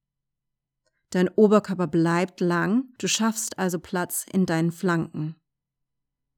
Dein 1.11 1.29
Oberkörper 1.29 1.87
bleibt 1.87 2.41
lang, 2.41 2.93
du 2.99 3.07
schaffst 3.07 3.59
also 3.59 3.79
Platz 3.79 4.27
in 4.33 4.47
deinen 4.47 4.73
Flanken. 4.73 5.37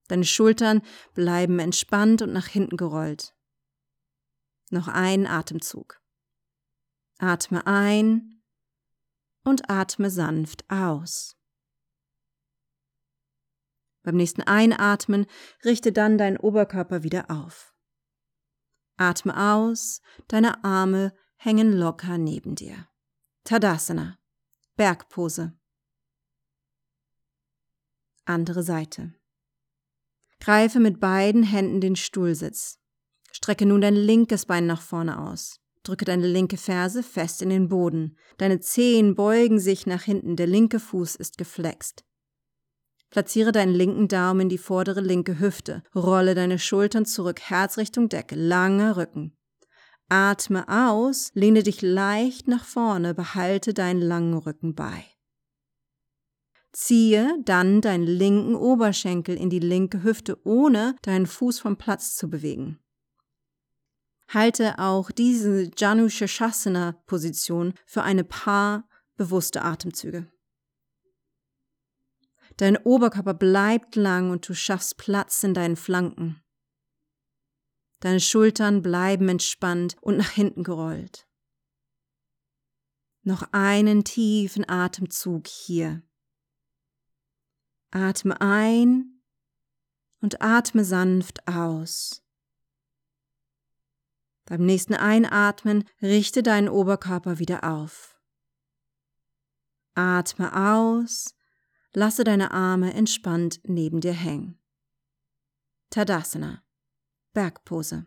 Deine 0.09 0.25
Schultern 0.25 0.83
bleiben 1.15 1.59
entspannt 1.59 2.23
und 2.23 2.33
nach 2.33 2.47
hinten 2.47 2.77
gerollt. 2.77 3.35
Noch 4.71 4.89
ein 4.89 5.27
Atemzug. 5.27 6.01
Atme 7.19 7.67
ein 7.67 8.43
und 9.45 9.71
atme 9.71 10.11
sanft 10.11 10.69
aus. 10.71 11.36
Beim 14.07 14.15
nächsten 14.15 14.43
Einatmen 14.43 15.27
richte 15.65 15.91
dann 15.91 16.17
deinen 16.17 16.37
Oberkörper 16.37 17.03
wieder 17.03 17.29
auf. 17.29 17.75
Atme 18.97 19.37
aus, 19.37 20.01
deine 20.29 20.63
Arme 20.63 21.13
hängen 21.35 21.73
locker 21.73 22.17
neben 22.17 22.55
dir. 22.55 22.87
Tadasana, 23.43 24.17
Bergpose. 24.77 25.59
Andere 28.27 28.63
Seite. 28.63 29.13
Greife 30.39 30.79
mit 30.79 31.01
beiden 31.01 31.43
Händen 31.43 31.81
den 31.81 31.97
Stuhlsitz. 31.97 32.79
Strecke 33.33 33.67
nun 33.67 33.81
dein 33.81 33.97
linkes 33.97 34.47
Bein 34.47 34.69
nach 34.69 34.83
vorne 34.83 35.19
aus. 35.19 35.59
Drücke 35.83 36.05
deine 36.05 36.29
linke 36.29 36.59
Ferse 36.59 37.03
fest 37.03 37.43
in 37.43 37.49
den 37.49 37.69
Boden. 37.69 38.17
Deine 38.39 38.61
Zehen 38.61 39.17
beugen 39.17 39.59
sich 39.59 39.85
nach 39.85 40.03
hinten, 40.03 40.37
der 40.37 40.47
linke 40.47 40.79
Fuß 40.79 41.17
ist 41.17 41.39
geflext. 41.39 42.05
Platziere 43.17 43.51
deinen 43.51 43.73
linken 43.73 44.09
Daumen 44.09 44.43
in 44.43 44.49
die 44.51 44.59
vordere 44.59 45.01
linke 45.01 45.41
Hüfte. 45.41 45.83
Rolle 45.95 46.35
deine 46.35 46.59
Schultern 46.59 47.07
zurück, 47.07 47.41
Herz 47.41 47.79
Richtung 47.79 48.11
Decke, 48.11 48.35
langer 48.35 48.99
Rücken. 48.99 49.35
Atme 50.11 50.69
aus, 50.69 51.31
lehne 51.33 51.63
dich 51.63 51.81
leicht 51.81 52.47
nach 52.47 52.67
vorne, 52.67 53.15
behalte 53.15 53.73
deinen 53.73 54.03
langen 54.03 54.35
Rücken 54.35 54.75
bei. 54.75 55.03
Ziehe 56.73 57.39
dann 57.43 57.81
deinen 57.81 58.07
linken 58.07 58.55
Oberschenkel 58.55 59.39
in 59.39 59.49
die 59.49 59.61
linke 59.61 60.03
Hüfte, 60.03 60.39
ohne 60.45 60.95
deinen 61.01 61.25
Fuß 61.25 61.59
vom 61.59 61.79
Platz 61.79 62.17
zu 62.17 62.29
bewegen. 62.29 62.81
Halte 64.29 64.79
auch 64.79 65.11
diese 65.11 65.71
Janu 65.75 66.11
Shashasana 66.11 67.01
Position 67.07 67.73
für 67.87 68.03
eine 68.03 68.25
paar 68.25 68.87
bewusste 69.17 69.63
Atemzüge. 69.63 70.27
Dein 72.57 72.79
Oberkörper 72.79 73.35
bleibt 73.35 73.97
lang 73.97 74.31
und 74.31 74.49
du 74.49 74.55
schaffst 74.55 74.97
Platz 74.97 75.43
in 75.43 75.53
deinen 75.53 75.77
Flanken. 75.77 76.43
Deine 78.01 78.21
Schultern 78.21 78.83
bleiben 78.83 79.29
entspannt 79.29 79.97
und 80.01 80.17
nach 80.17 80.31
hinten 80.31 80.63
gerollt. 80.63 81.29
Noch 83.23 83.49
einen 83.53 84.05
tiefen 84.05 84.69
Atemzug 84.69 85.47
hier. 85.49 86.03
Atme 87.91 88.41
ein 88.41 89.21
und 90.21 90.41
atme 90.41 90.85
sanft 90.85 91.47
aus. 91.49 92.23
Beim 94.45 94.65
nächsten 94.65 94.95
Einatmen 94.95 95.85
richte 96.01 96.43
deinen 96.43 96.69
Oberkörper 96.69 97.39
wieder 97.39 97.65
auf. 97.65 98.21
Atme 99.95 100.55
aus 100.55 101.35
Lasse 101.99 102.25
deine 102.25 102.51
Arme 102.51 102.93
entspannt 102.93 103.61
neben 103.63 104.03
dir 104.03 104.13
hängen. 104.13 104.59
Tadasana, 105.89 106.63
Bergpose. 107.33 108.05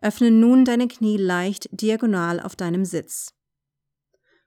Öffne 0.00 0.30
nun 0.30 0.64
deine 0.64 0.86
Knie 0.86 1.16
leicht 1.16 1.68
diagonal 1.72 2.38
auf 2.38 2.54
deinem 2.54 2.84
Sitz. 2.84 3.34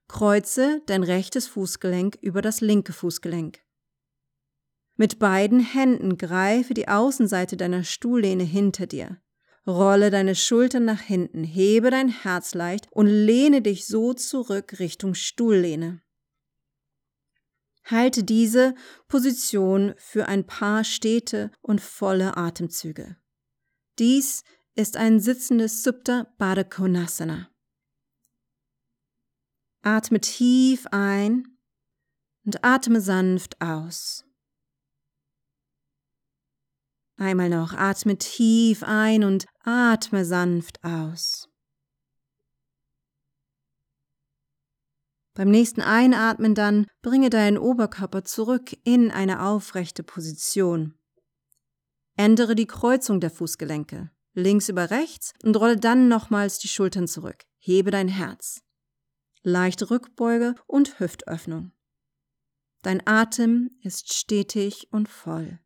Kreuze 0.07 0.81
dein 0.85 1.03
rechtes 1.03 1.47
Fußgelenk 1.49 2.15
über 2.21 2.41
das 2.41 2.61
linke 2.61 2.93
Fußgelenk. 2.93 3.59
Mit 4.95 5.19
beiden 5.19 5.59
Händen 5.59 6.17
greife 6.17 6.73
die 6.73 6.87
Außenseite 6.87 7.57
deiner 7.57 7.83
Stuhllehne 7.83 8.43
hinter 8.43 8.87
dir. 8.87 9.21
Rolle 9.65 10.11
deine 10.11 10.35
Schultern 10.35 10.85
nach 10.85 10.99
hinten, 10.99 11.43
hebe 11.43 11.89
dein 11.89 12.09
Herz 12.09 12.53
leicht 12.53 12.87
und 12.91 13.07
lehne 13.07 13.61
dich 13.61 13.87
so 13.87 14.13
zurück 14.13 14.79
Richtung 14.79 15.13
Stuhllehne. 15.13 16.01
Halte 17.85 18.23
diese 18.23 18.75
Position 19.07 19.93
für 19.97 20.27
ein 20.27 20.45
paar 20.45 20.83
stete 20.83 21.51
und 21.61 21.81
volle 21.81 22.37
Atemzüge. 22.37 23.17
Dies 23.99 24.43
ist 24.75 24.97
ein 24.97 25.19
sitzendes 25.19 25.83
Supta 25.83 26.27
Konasana. 26.69 27.49
Atme 29.81 30.21
tief 30.21 30.87
ein 30.91 31.57
und 32.45 32.63
atme 32.63 33.01
sanft 33.01 33.61
aus. 33.61 34.25
Einmal 37.17 37.49
noch, 37.49 37.73
atme 37.73 38.17
tief 38.17 38.83
ein 38.83 39.23
und 39.23 39.45
atme 39.63 40.25
sanft 40.25 40.83
aus. 40.83 41.49
Beim 45.35 45.49
nächsten 45.49 45.81
Einatmen 45.81 46.53
dann 46.53 46.85
bringe 47.01 47.29
deinen 47.29 47.57
Oberkörper 47.57 48.23
zurück 48.23 48.75
in 48.83 49.09
eine 49.09 49.43
aufrechte 49.43 50.03
Position. 50.03 50.93
Ändere 52.15 52.53
die 52.53 52.67
Kreuzung 52.67 53.19
der 53.19 53.31
Fußgelenke, 53.31 54.11
links 54.33 54.69
über 54.69 54.91
rechts 54.91 55.33
und 55.43 55.55
rolle 55.55 55.77
dann 55.77 56.07
nochmals 56.07 56.59
die 56.59 56.67
Schultern 56.67 57.07
zurück. 57.07 57.45
Hebe 57.57 57.89
dein 57.89 58.07
Herz. 58.07 58.61
Leichte 59.41 59.89
Rückbeuge 59.89 60.53
und 60.67 60.99
Hüftöffnung. 60.99 61.71
Dein 62.83 63.05
Atem 63.07 63.71
ist 63.81 64.13
stetig 64.13 64.89
und 64.91 65.09
voll. 65.09 65.59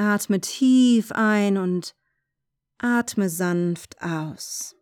Atme 0.00 0.40
tief 0.40 1.12
ein 1.12 1.58
und 1.58 1.94
atme 2.78 3.28
sanft 3.28 4.00
aus. 4.00 4.74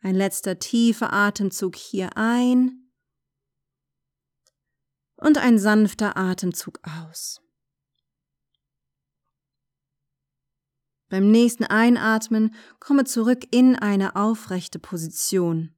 Ein 0.00 0.14
letzter 0.14 0.58
tiefer 0.58 1.14
Atemzug 1.14 1.76
hier 1.76 2.14
ein 2.18 2.92
und 5.16 5.38
ein 5.38 5.58
sanfter 5.58 6.18
Atemzug 6.18 6.78
aus. 6.82 7.40
Beim 11.08 11.30
nächsten 11.30 11.64
Einatmen 11.64 12.54
komme 12.80 13.04
zurück 13.04 13.46
in 13.50 13.76
eine 13.76 14.14
aufrechte 14.14 14.78
Position. 14.78 15.74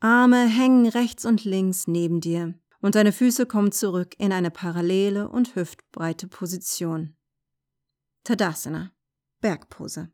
Arme 0.00 0.48
hängen 0.48 0.86
rechts 0.86 1.26
und 1.26 1.44
links 1.44 1.86
neben 1.86 2.22
dir 2.22 2.58
und 2.80 2.94
deine 2.94 3.12
Füße 3.12 3.46
kommen 3.46 3.72
zurück 3.72 4.14
in 4.18 4.32
eine 4.32 4.50
parallele 4.50 5.28
und 5.28 5.54
hüftbreite 5.54 6.28
Position. 6.28 7.16
Tadasana, 8.24 8.92
Bergpose. 9.40 10.12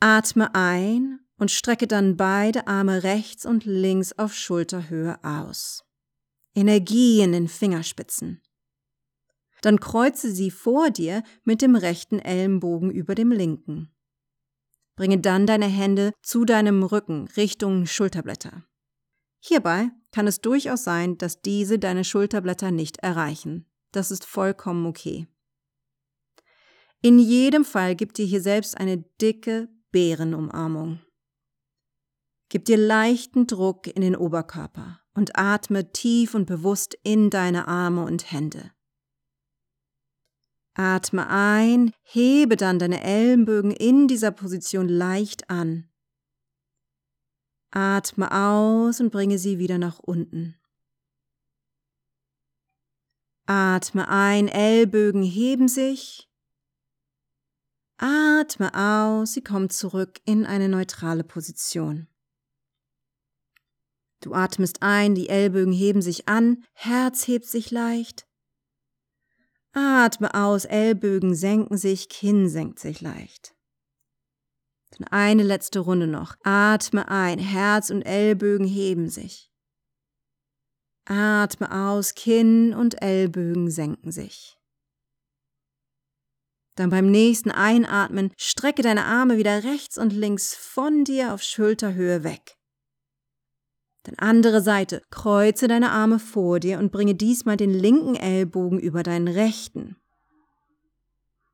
Atme 0.00 0.54
ein 0.54 1.20
und 1.38 1.50
strecke 1.50 1.86
dann 1.86 2.16
beide 2.16 2.66
Arme 2.66 3.04
rechts 3.04 3.46
und 3.46 3.64
links 3.64 4.12
auf 4.12 4.34
Schulterhöhe 4.34 5.22
aus. 5.22 5.84
Energie 6.54 7.20
in 7.20 7.32
den 7.32 7.48
Fingerspitzen. 7.48 8.42
Dann 9.60 9.78
kreuze 9.78 10.32
sie 10.32 10.50
vor 10.50 10.90
dir 10.90 11.22
mit 11.44 11.62
dem 11.62 11.76
rechten 11.76 12.18
Ellenbogen 12.18 12.90
über 12.90 13.14
dem 13.14 13.30
linken. 13.30 13.91
Bringe 14.96 15.18
dann 15.18 15.46
deine 15.46 15.66
Hände 15.66 16.12
zu 16.22 16.44
deinem 16.44 16.82
Rücken 16.82 17.28
Richtung 17.36 17.86
Schulterblätter. 17.86 18.64
Hierbei 19.40 19.90
kann 20.12 20.26
es 20.26 20.40
durchaus 20.40 20.84
sein, 20.84 21.18
dass 21.18 21.40
diese 21.40 21.78
deine 21.78 22.04
Schulterblätter 22.04 22.70
nicht 22.70 22.98
erreichen. 22.98 23.66
Das 23.90 24.10
ist 24.10 24.24
vollkommen 24.24 24.86
okay. 24.86 25.26
In 27.02 27.18
jedem 27.18 27.64
Fall 27.64 27.96
gib 27.96 28.14
dir 28.14 28.24
hier 28.24 28.40
selbst 28.40 28.78
eine 28.78 28.98
dicke 29.20 29.68
Bärenumarmung. 29.90 31.00
Gib 32.48 32.66
dir 32.66 32.76
leichten 32.76 33.46
Druck 33.46 33.86
in 33.88 34.02
den 34.02 34.14
Oberkörper 34.14 35.00
und 35.14 35.36
atme 35.38 35.90
tief 35.90 36.34
und 36.34 36.46
bewusst 36.46 36.96
in 37.02 37.30
deine 37.30 37.66
Arme 37.66 38.04
und 38.04 38.30
Hände. 38.30 38.70
Atme 40.74 41.28
ein, 41.28 41.92
hebe 42.02 42.56
dann 42.56 42.78
deine 42.78 43.02
Ellenbögen 43.02 43.70
in 43.70 44.08
dieser 44.08 44.30
Position 44.30 44.88
leicht 44.88 45.50
an. 45.50 45.88
Atme 47.70 48.30
aus 48.32 49.00
und 49.00 49.10
bringe 49.10 49.38
sie 49.38 49.58
wieder 49.58 49.78
nach 49.78 49.98
unten. 49.98 50.56
Atme 53.46 54.08
ein, 54.08 54.48
Ellbögen 54.48 55.22
heben 55.22 55.68
sich. 55.68 56.28
Atme 57.98 58.74
aus, 58.74 59.32
sie 59.32 59.42
kommt 59.42 59.72
zurück 59.72 60.20
in 60.24 60.46
eine 60.46 60.68
neutrale 60.68 61.24
Position. 61.24 62.08
Du 64.20 64.34
atmest 64.34 64.82
ein, 64.82 65.14
die 65.14 65.28
Ellbögen 65.28 65.72
heben 65.72 66.00
sich 66.02 66.28
an, 66.28 66.64
Herz 66.72 67.26
hebt 67.26 67.46
sich 67.46 67.70
leicht. 67.70 68.26
Atme 69.72 70.34
aus, 70.34 70.66
Ellbögen 70.66 71.34
senken 71.34 71.78
sich, 71.78 72.08
Kinn 72.08 72.48
senkt 72.48 72.78
sich 72.78 73.00
leicht. 73.00 73.54
Dann 74.90 75.08
eine 75.08 75.42
letzte 75.42 75.80
Runde 75.80 76.06
noch. 76.06 76.36
Atme 76.42 77.08
ein, 77.08 77.38
Herz 77.38 77.88
und 77.88 78.02
Ellbögen 78.02 78.66
heben 78.66 79.08
sich. 79.08 79.50
Atme 81.06 81.72
aus, 81.72 82.14
Kinn 82.14 82.74
und 82.74 83.00
Ellbögen 83.00 83.70
senken 83.70 84.12
sich. 84.12 84.58
Dann 86.76 86.90
beim 86.90 87.10
nächsten 87.10 87.50
Einatmen 87.50 88.32
strecke 88.36 88.82
deine 88.82 89.04
Arme 89.04 89.36
wieder 89.36 89.64
rechts 89.64 89.98
und 89.98 90.12
links 90.12 90.54
von 90.54 91.04
dir 91.04 91.34
auf 91.34 91.42
Schulterhöhe 91.42 92.24
weg. 92.24 92.56
Dann 94.04 94.16
andere 94.16 94.62
Seite. 94.62 95.02
Kreuze 95.10 95.68
deine 95.68 95.90
Arme 95.90 96.18
vor 96.18 96.60
dir 96.60 96.78
und 96.78 96.92
bringe 96.92 97.14
diesmal 97.14 97.56
den 97.56 97.72
linken 97.72 98.16
Ellbogen 98.16 98.78
über 98.80 99.02
deinen 99.02 99.28
rechten. 99.28 99.96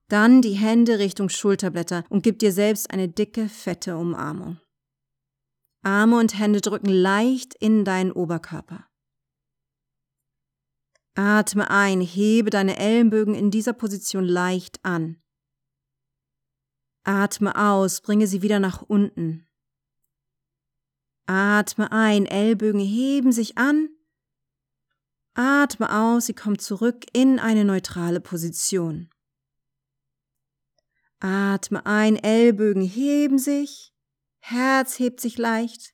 Dann 0.09 0.41
die 0.41 0.55
Hände 0.55 0.99
Richtung 0.99 1.29
Schulterblätter 1.29 2.05
und 2.09 2.23
gib 2.23 2.39
dir 2.39 2.53
selbst 2.53 2.91
eine 2.91 3.09
dicke, 3.09 3.49
fette 3.49 3.97
Umarmung. 3.97 4.59
Arme 5.83 6.19
und 6.19 6.39
Hände 6.39 6.61
drücken 6.61 6.89
leicht 6.89 7.55
in 7.55 7.85
deinen 7.85 8.13
Oberkörper. 8.13 8.87
Atme 11.15 11.69
ein, 11.71 12.01
hebe 12.01 12.49
deine 12.49 12.79
Ellenbögen 12.79 13.35
in 13.35 13.51
dieser 13.51 13.73
Position 13.73 14.25
leicht 14.25 14.85
an. 14.85 15.21
Atme 17.03 17.57
aus, 17.57 18.01
bringe 18.01 18.27
sie 18.27 18.43
wieder 18.43 18.61
nach 18.61 18.83
unten. 18.83 19.48
Atme 21.29 21.93
ein, 21.93 22.25
Ellbögen 22.25 22.81
heben 22.81 23.33
sich 23.33 23.59
an. 23.59 23.91
Atme 25.35 25.95
aus, 25.95 26.25
sie 26.25 26.33
kommt 26.33 26.63
zurück 26.63 27.05
in 27.13 27.39
eine 27.39 27.67
neutrale 27.67 28.21
Position. 28.21 29.11
Atme 31.21 31.85
ein, 31.85 32.17
Ellbögen 32.17 32.81
heben 32.83 33.39
sich, 33.39 33.93
Herz 34.39 34.99
hebt 34.99 35.21
sich 35.21 35.37
leicht. 35.37 35.93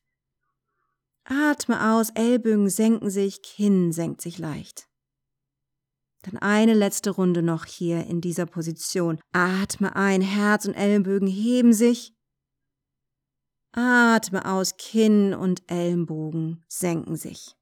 Atme 1.25 1.93
aus, 1.93 2.11
Ellbögen 2.11 2.71
senken 2.71 3.11
sich, 3.11 3.43
Kinn 3.43 3.93
senkt 3.93 4.21
sich 4.21 4.39
leicht. 4.39 4.87
Dann 6.23 6.39
eine 6.39 6.75
letzte 6.75 7.11
Runde 7.11 7.43
noch 7.43 7.65
hier 7.65 8.07
in 8.07 8.21
dieser 8.21 8.47
Position. 8.47 9.19
Atme 9.33 9.97
ein, 9.97 10.23
Herz 10.23 10.65
und 10.65 10.75
Ellenbögen 10.75 11.27
heben 11.27 11.73
sich. 11.73 12.15
Atme 13.77 14.45
aus, 14.45 14.77
Kinn 14.77 15.35
und 15.35 15.63
Ellenbogen 15.71 16.65
senken 16.69 17.17
sich. 17.17 17.57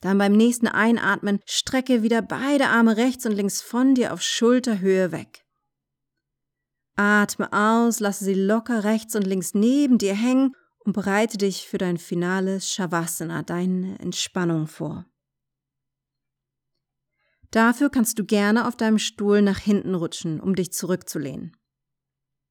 Dann 0.00 0.16
beim 0.16 0.32
nächsten 0.32 0.66
Einatmen 0.66 1.40
strecke 1.44 2.02
wieder 2.02 2.22
beide 2.22 2.68
Arme 2.68 2.96
rechts 2.96 3.26
und 3.26 3.32
links 3.32 3.60
von 3.60 3.94
dir 3.94 4.14
auf 4.14 4.22
Schulterhöhe 4.22 5.12
weg. 5.12 5.44
Atme 6.96 7.52
aus, 7.52 8.00
lasse 8.00 8.24
sie 8.24 8.34
locker 8.34 8.84
rechts 8.84 9.14
und 9.14 9.26
links 9.26 9.54
neben 9.54 9.98
dir 9.98 10.14
hängen 10.14 10.54
und 10.78 10.94
bereite 10.94 11.36
dich 11.36 11.68
für 11.68 11.78
dein 11.78 11.98
finales 11.98 12.70
Shavasana, 12.72 13.42
deine 13.42 13.98
Entspannung 13.98 14.66
vor. 14.68 15.04
Dafür 17.50 17.90
kannst 17.90 18.18
du 18.18 18.24
gerne 18.24 18.66
auf 18.66 18.76
deinem 18.76 18.98
Stuhl 18.98 19.42
nach 19.42 19.58
hinten 19.58 19.94
rutschen, 19.94 20.40
um 20.40 20.54
dich 20.54 20.72
zurückzulehnen. 20.72 21.57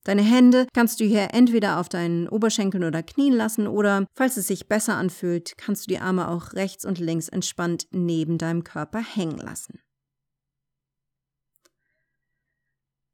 Deine 0.08 0.22
Hände 0.22 0.68
kannst 0.74 1.02
du 1.02 1.04
hier 1.04 1.34
entweder 1.34 1.82
auf 1.82 1.90
deinen 1.90 2.30
Oberschenkeln 2.30 2.86
oder 2.86 3.04
Knien 3.04 3.34
lassen 3.34 3.68
oder, 3.68 4.08
falls 4.16 4.38
es 4.38 4.48
sich 4.48 4.70
besser 4.70 4.96
anfühlt, 4.96 5.58
kannst 5.58 5.86
du 5.86 5.90
die 5.90 6.00
Arme 6.00 6.30
auch 6.30 6.54
rechts 6.54 6.86
und 6.86 6.98
links 6.98 7.28
entspannt 7.28 7.88
neben 7.92 8.38
deinem 8.38 8.64
Körper 8.64 9.00
hängen 9.00 9.38
lassen. 9.38 9.82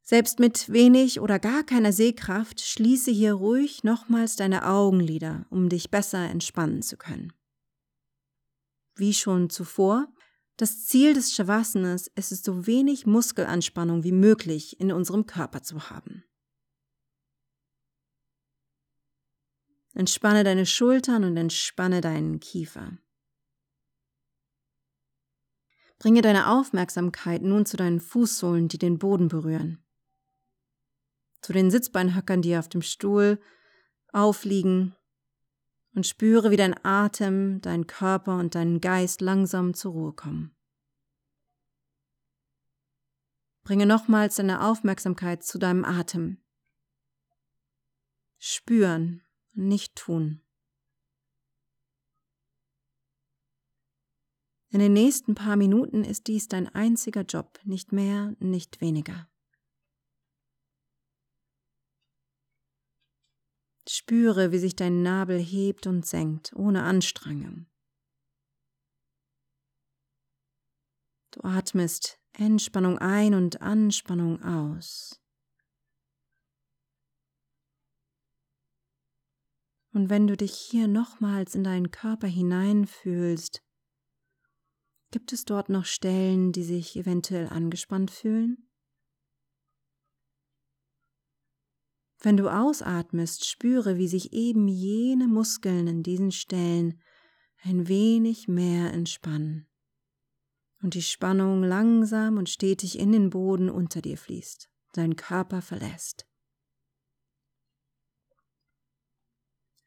Selbst 0.04 0.38
mit 0.38 0.70
wenig 0.72 1.18
oder 1.18 1.40
gar 1.40 1.64
keiner 1.64 1.92
Sehkraft 1.92 2.60
schließe 2.60 3.10
hier 3.10 3.32
ruhig 3.32 3.82
nochmals 3.82 4.36
deine 4.36 4.64
Augenlider, 4.64 5.46
um 5.50 5.68
dich 5.68 5.90
besser 5.90 6.30
entspannen 6.30 6.80
zu 6.80 6.96
können. 6.96 7.32
Wie 8.94 9.14
schon 9.14 9.50
zuvor, 9.50 10.06
das 10.58 10.86
Ziel 10.86 11.14
des 11.14 11.34
Shavasanas 11.34 12.06
ist 12.14 12.30
es, 12.30 12.44
so 12.44 12.68
wenig 12.68 13.04
Muskelanspannung 13.04 14.04
wie 14.04 14.12
möglich 14.12 14.78
in 14.78 14.92
unserem 14.92 15.26
Körper 15.26 15.64
zu 15.64 15.90
haben. 15.90 16.22
Entspanne 19.94 20.42
deine 20.42 20.66
Schultern 20.66 21.24
und 21.24 21.36
entspanne 21.36 22.00
deinen 22.00 22.40
Kiefer. 22.40 22.98
Bringe 25.98 26.20
deine 26.20 26.48
Aufmerksamkeit 26.50 27.42
nun 27.42 27.64
zu 27.64 27.76
deinen 27.76 28.00
Fußsohlen, 28.00 28.68
die 28.68 28.78
den 28.78 28.98
Boden 28.98 29.28
berühren. 29.28 29.82
Zu 31.40 31.52
den 31.52 31.70
Sitzbeinhöckern, 31.70 32.42
die 32.42 32.56
auf 32.56 32.68
dem 32.68 32.82
Stuhl 32.82 33.40
aufliegen 34.12 34.96
und 35.94 36.06
spüre, 36.06 36.50
wie 36.50 36.56
dein 36.56 36.74
Atem, 36.84 37.60
dein 37.60 37.86
Körper 37.86 38.38
und 38.38 38.54
dein 38.54 38.80
Geist 38.80 39.20
langsam 39.20 39.74
zur 39.74 39.92
Ruhe 39.92 40.12
kommen. 40.12 40.54
Bringe 43.62 43.86
nochmals 43.86 44.36
deine 44.36 44.62
Aufmerksamkeit 44.62 45.42
zu 45.42 45.58
deinem 45.58 45.84
Atem. 45.84 46.38
Spüren, 48.38 49.22
nicht 49.54 49.96
tun. 49.96 50.40
In 54.70 54.80
den 54.80 54.92
nächsten 54.92 55.36
paar 55.36 55.56
Minuten 55.56 56.02
ist 56.02 56.26
dies 56.26 56.48
dein 56.48 56.68
einziger 56.74 57.22
Job, 57.22 57.60
nicht 57.64 57.92
mehr, 57.92 58.34
nicht 58.40 58.80
weniger. 58.80 59.28
Spüre, 63.88 64.50
wie 64.50 64.58
sich 64.58 64.74
dein 64.74 65.02
Nabel 65.02 65.38
hebt 65.38 65.86
und 65.86 66.04
senkt, 66.04 66.52
ohne 66.56 66.82
Anstrengung. 66.82 67.66
Du 71.30 71.42
atmest 71.42 72.20
Entspannung 72.32 72.98
ein 72.98 73.34
und 73.34 73.60
Anspannung 73.60 74.42
aus. 74.42 75.23
Und 79.94 80.10
wenn 80.10 80.26
du 80.26 80.36
dich 80.36 80.52
hier 80.54 80.88
nochmals 80.88 81.54
in 81.54 81.62
deinen 81.62 81.92
Körper 81.92 82.26
hineinfühlst, 82.26 83.62
gibt 85.12 85.32
es 85.32 85.44
dort 85.44 85.68
noch 85.68 85.84
Stellen, 85.84 86.50
die 86.50 86.64
sich 86.64 86.96
eventuell 86.96 87.48
angespannt 87.48 88.10
fühlen? 88.10 88.68
Wenn 92.18 92.36
du 92.36 92.48
ausatmest, 92.48 93.44
spüre, 93.44 93.96
wie 93.96 94.08
sich 94.08 94.32
eben 94.32 94.66
jene 94.66 95.28
Muskeln 95.28 95.86
in 95.86 96.02
diesen 96.02 96.32
Stellen 96.32 97.00
ein 97.62 97.86
wenig 97.86 98.48
mehr 98.48 98.92
entspannen 98.92 99.68
und 100.82 100.94
die 100.94 101.02
Spannung 101.02 101.62
langsam 101.62 102.36
und 102.36 102.48
stetig 102.48 102.98
in 102.98 103.12
den 103.12 103.30
Boden 103.30 103.70
unter 103.70 104.02
dir 104.02 104.18
fließt, 104.18 104.68
deinen 104.94 105.14
Körper 105.14 105.62
verlässt. 105.62 106.26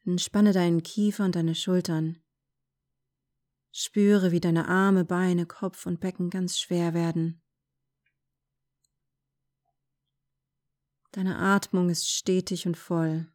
Entspanne 0.08 0.54
deinen 0.54 0.82
Kiefer 0.82 1.26
und 1.26 1.36
deine 1.36 1.54
Schultern. 1.54 2.18
Spüre, 3.70 4.32
wie 4.32 4.40
deine 4.40 4.66
Arme, 4.66 5.04
Beine, 5.04 5.44
Kopf 5.44 5.84
und 5.84 6.00
Becken 6.00 6.30
ganz 6.30 6.58
schwer 6.58 6.94
werden. 6.94 7.42
Deine 11.12 11.36
Atmung 11.36 11.90
ist 11.90 12.08
stetig 12.08 12.66
und 12.66 12.78
voll. 12.78 13.30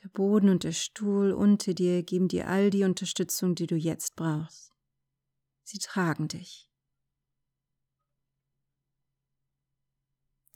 Der 0.00 0.10
Boden 0.10 0.48
und 0.48 0.62
der 0.62 0.70
Stuhl 0.70 1.32
unter 1.32 1.74
dir 1.74 2.04
geben 2.04 2.28
dir 2.28 2.46
all 2.46 2.70
die 2.70 2.84
Unterstützung, 2.84 3.56
die 3.56 3.66
du 3.66 3.74
jetzt 3.74 4.14
brauchst. 4.14 4.72
Sie 5.64 5.78
tragen 5.78 6.28
dich. 6.28 6.69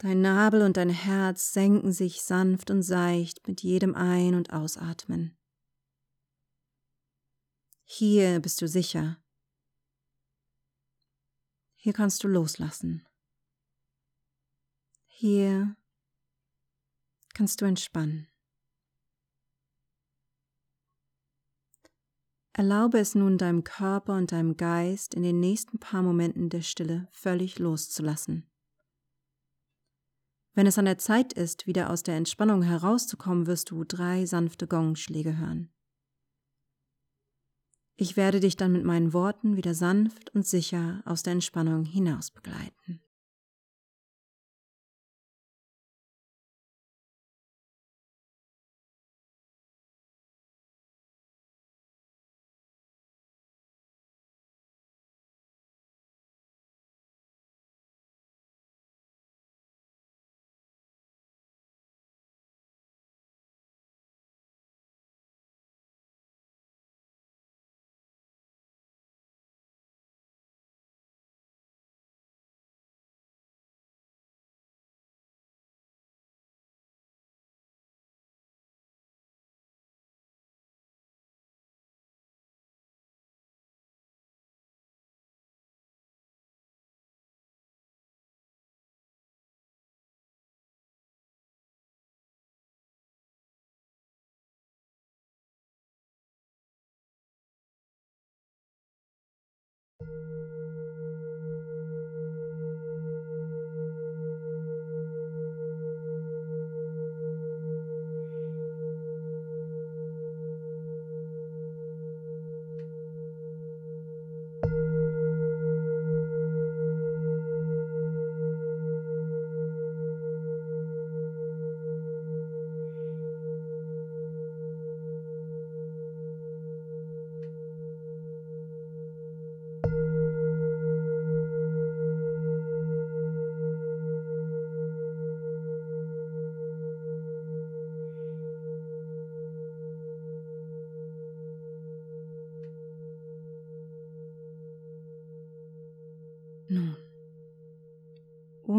Dein 0.05 0.21
Nabel 0.21 0.61
und 0.61 0.77
dein 0.77 0.90
Herz 0.90 1.55
senken 1.55 1.90
sich 1.90 2.21
sanft 2.21 2.71
und 2.71 2.83
seicht 2.83 3.49
mit 3.49 3.62
jedem 3.62 3.95
Ein- 3.95 4.35
und 4.35 4.53
Ausatmen. 4.53 5.35
Hier 7.85 8.38
bist 8.40 8.61
du 8.61 8.69
sicher. 8.69 9.19
Hier 11.77 11.95
kannst 11.95 12.23
du 12.23 12.29
loslassen. 12.29 13.09
Hier 15.07 15.75
kannst 17.33 17.62
du 17.62 17.64
entspannen. 17.64 18.29
Erlaube 22.53 22.99
es 22.99 23.14
nun 23.14 23.38
deinem 23.38 23.64
Körper 23.64 24.19
und 24.19 24.33
deinem 24.33 24.59
Geist 24.59 25.14
in 25.14 25.23
den 25.23 25.40
nächsten 25.40 25.79
paar 25.79 26.03
Momenten 26.03 26.51
der 26.51 26.61
Stille 26.61 27.09
völlig 27.11 27.59
loszulassen. 27.59 28.51
Wenn 30.55 30.67
es 30.69 30.79
an 30.79 30.85
der 30.85 30.99
Zeit 30.99 31.33
ist, 31.33 31.67
wieder 31.67 31.90
aus 31.90 32.05
der 32.05 32.17
Entspannung 32.17 32.62
herauszukommen, 32.62 33.47
wirst 33.47 33.71
du 33.71 33.83
drei 33.85 34.25
sanfte 34.25 34.69
Gongschläge 34.69 35.37
hören. 35.37 35.71
Ich 37.97 38.17
werde 38.17 38.40
dich 38.40 38.57
dann 38.57 38.73
mit 38.73 38.85
meinen 38.85 39.12
Worten 39.12 39.57
wieder 39.57 39.75
sanft 39.75 40.35
und 40.35 40.47
sicher 40.47 41.03
aus 41.05 41.23
der 41.23 41.35
Entspannung 41.35 41.85
hinaus 41.85 42.31
begleiten. 42.31 43.01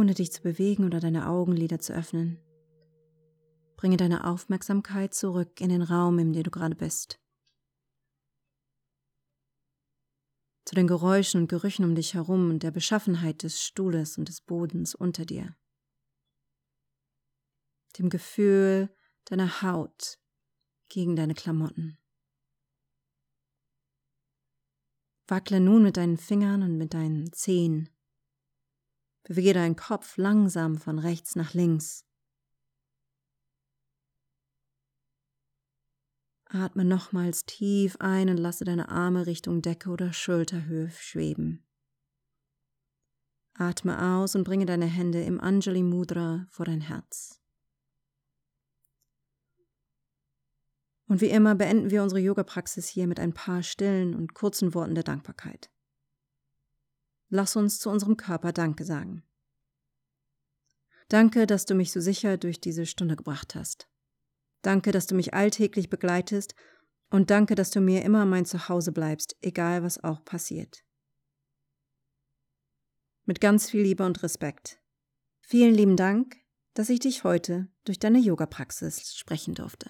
Ohne 0.05 0.13
dich 0.13 0.31
zu 0.31 0.43
bewegen 0.43 0.85
oder 0.85 0.99
deine 0.99 1.27
Augenlider 1.27 1.79
zu 1.79 1.91
öffnen, 1.91 2.39
bringe 3.75 3.97
deine 3.97 4.25
Aufmerksamkeit 4.25 5.15
zurück 5.15 5.59
in 5.59 5.69
den 5.69 5.81
Raum, 5.81 6.19
in 6.19 6.31
dem 6.31 6.43
du 6.43 6.51
gerade 6.51 6.75
bist. 6.75 7.19
Zu 10.63 10.75
den 10.75 10.85
Geräuschen 10.85 11.41
und 11.41 11.47
Gerüchen 11.47 11.85
um 11.85 11.95
dich 11.95 12.13
herum 12.13 12.51
und 12.51 12.61
der 12.61 12.69
Beschaffenheit 12.69 13.41
des 13.41 13.63
Stuhles 13.63 14.19
und 14.19 14.29
des 14.29 14.41
Bodens 14.41 14.93
unter 14.93 15.25
dir. 15.25 15.55
Dem 17.97 18.11
Gefühl 18.11 18.95
deiner 19.25 19.63
Haut 19.63 20.19
gegen 20.87 21.15
deine 21.15 21.33
Klamotten. 21.33 21.97
Wackle 25.27 25.59
nun 25.59 25.81
mit 25.81 25.97
deinen 25.97 26.17
Fingern 26.17 26.61
und 26.61 26.77
mit 26.77 26.93
deinen 26.93 27.33
Zehen. 27.33 27.89
Bewege 29.25 29.53
deinen 29.53 29.75
Kopf 29.75 30.17
langsam 30.17 30.77
von 30.77 30.99
rechts 30.99 31.35
nach 31.35 31.53
links. 31.53 32.05
Atme 36.45 36.85
nochmals 36.85 37.45
tief 37.45 37.97
ein 37.99 38.29
und 38.29 38.37
lasse 38.37 38.65
deine 38.65 38.89
Arme 38.89 39.25
Richtung 39.25 39.63
Decke 39.63 39.89
oder 39.89 40.13
Schulterhöhe 40.13 40.91
schweben. 40.91 41.65
Atme 43.55 43.99
aus 44.15 44.35
und 44.35 44.43
bringe 44.43 44.67
deine 44.67 44.85
Hände 44.85 45.23
im 45.23 45.41
Anjali 45.41 45.81
Mudra 45.81 46.45
vor 46.51 46.65
dein 46.65 46.81
Herz. 46.81 47.41
Und 51.07 51.21
wie 51.21 51.29
immer 51.29 51.55
beenden 51.55 51.89
wir 51.89 52.03
unsere 52.03 52.19
Yoga-Praxis 52.19 52.87
hier 52.87 53.07
mit 53.07 53.19
ein 53.19 53.33
paar 53.33 53.63
stillen 53.63 54.13
und 54.13 54.33
kurzen 54.35 54.73
Worten 54.73 54.95
der 54.95 55.03
Dankbarkeit. 55.03 55.69
Lass 57.29 57.55
uns 57.55 57.79
zu 57.79 57.89
unserem 57.89 58.17
Körper 58.17 58.53
Danke 58.53 58.85
sagen. 58.85 59.23
Danke, 61.09 61.45
dass 61.45 61.65
du 61.65 61.75
mich 61.75 61.91
so 61.91 61.99
sicher 61.99 62.37
durch 62.37 62.59
diese 62.59 62.85
Stunde 62.85 63.15
gebracht 63.15 63.55
hast. 63.55 63.87
Danke, 64.61 64.91
dass 64.91 65.05
du 65.05 65.15
mich 65.15 65.33
alltäglich 65.33 65.89
begleitest 65.89 66.55
und 67.09 67.29
danke, 67.29 67.53
dass 67.53 67.69
du 67.69 67.81
mir 67.81 68.03
immer 68.03 68.25
mein 68.25 68.45
Zuhause 68.45 68.91
bleibst, 68.91 69.37
egal 69.41 69.83
was 69.83 70.03
auch 70.03 70.25
passiert. 70.25 70.83
Mit 73.25 73.41
ganz 73.41 73.69
viel 73.69 73.81
Liebe 73.81 74.05
und 74.05 74.23
Respekt. 74.23 74.79
Vielen 75.41 75.75
lieben 75.75 75.95
Dank, 75.95 76.37
dass 76.73 76.89
ich 76.89 76.99
dich 76.99 77.23
heute 77.23 77.67
durch 77.83 77.99
deine 77.99 78.19
Yoga-Praxis 78.19 79.15
sprechen 79.15 79.53
durfte. 79.53 79.83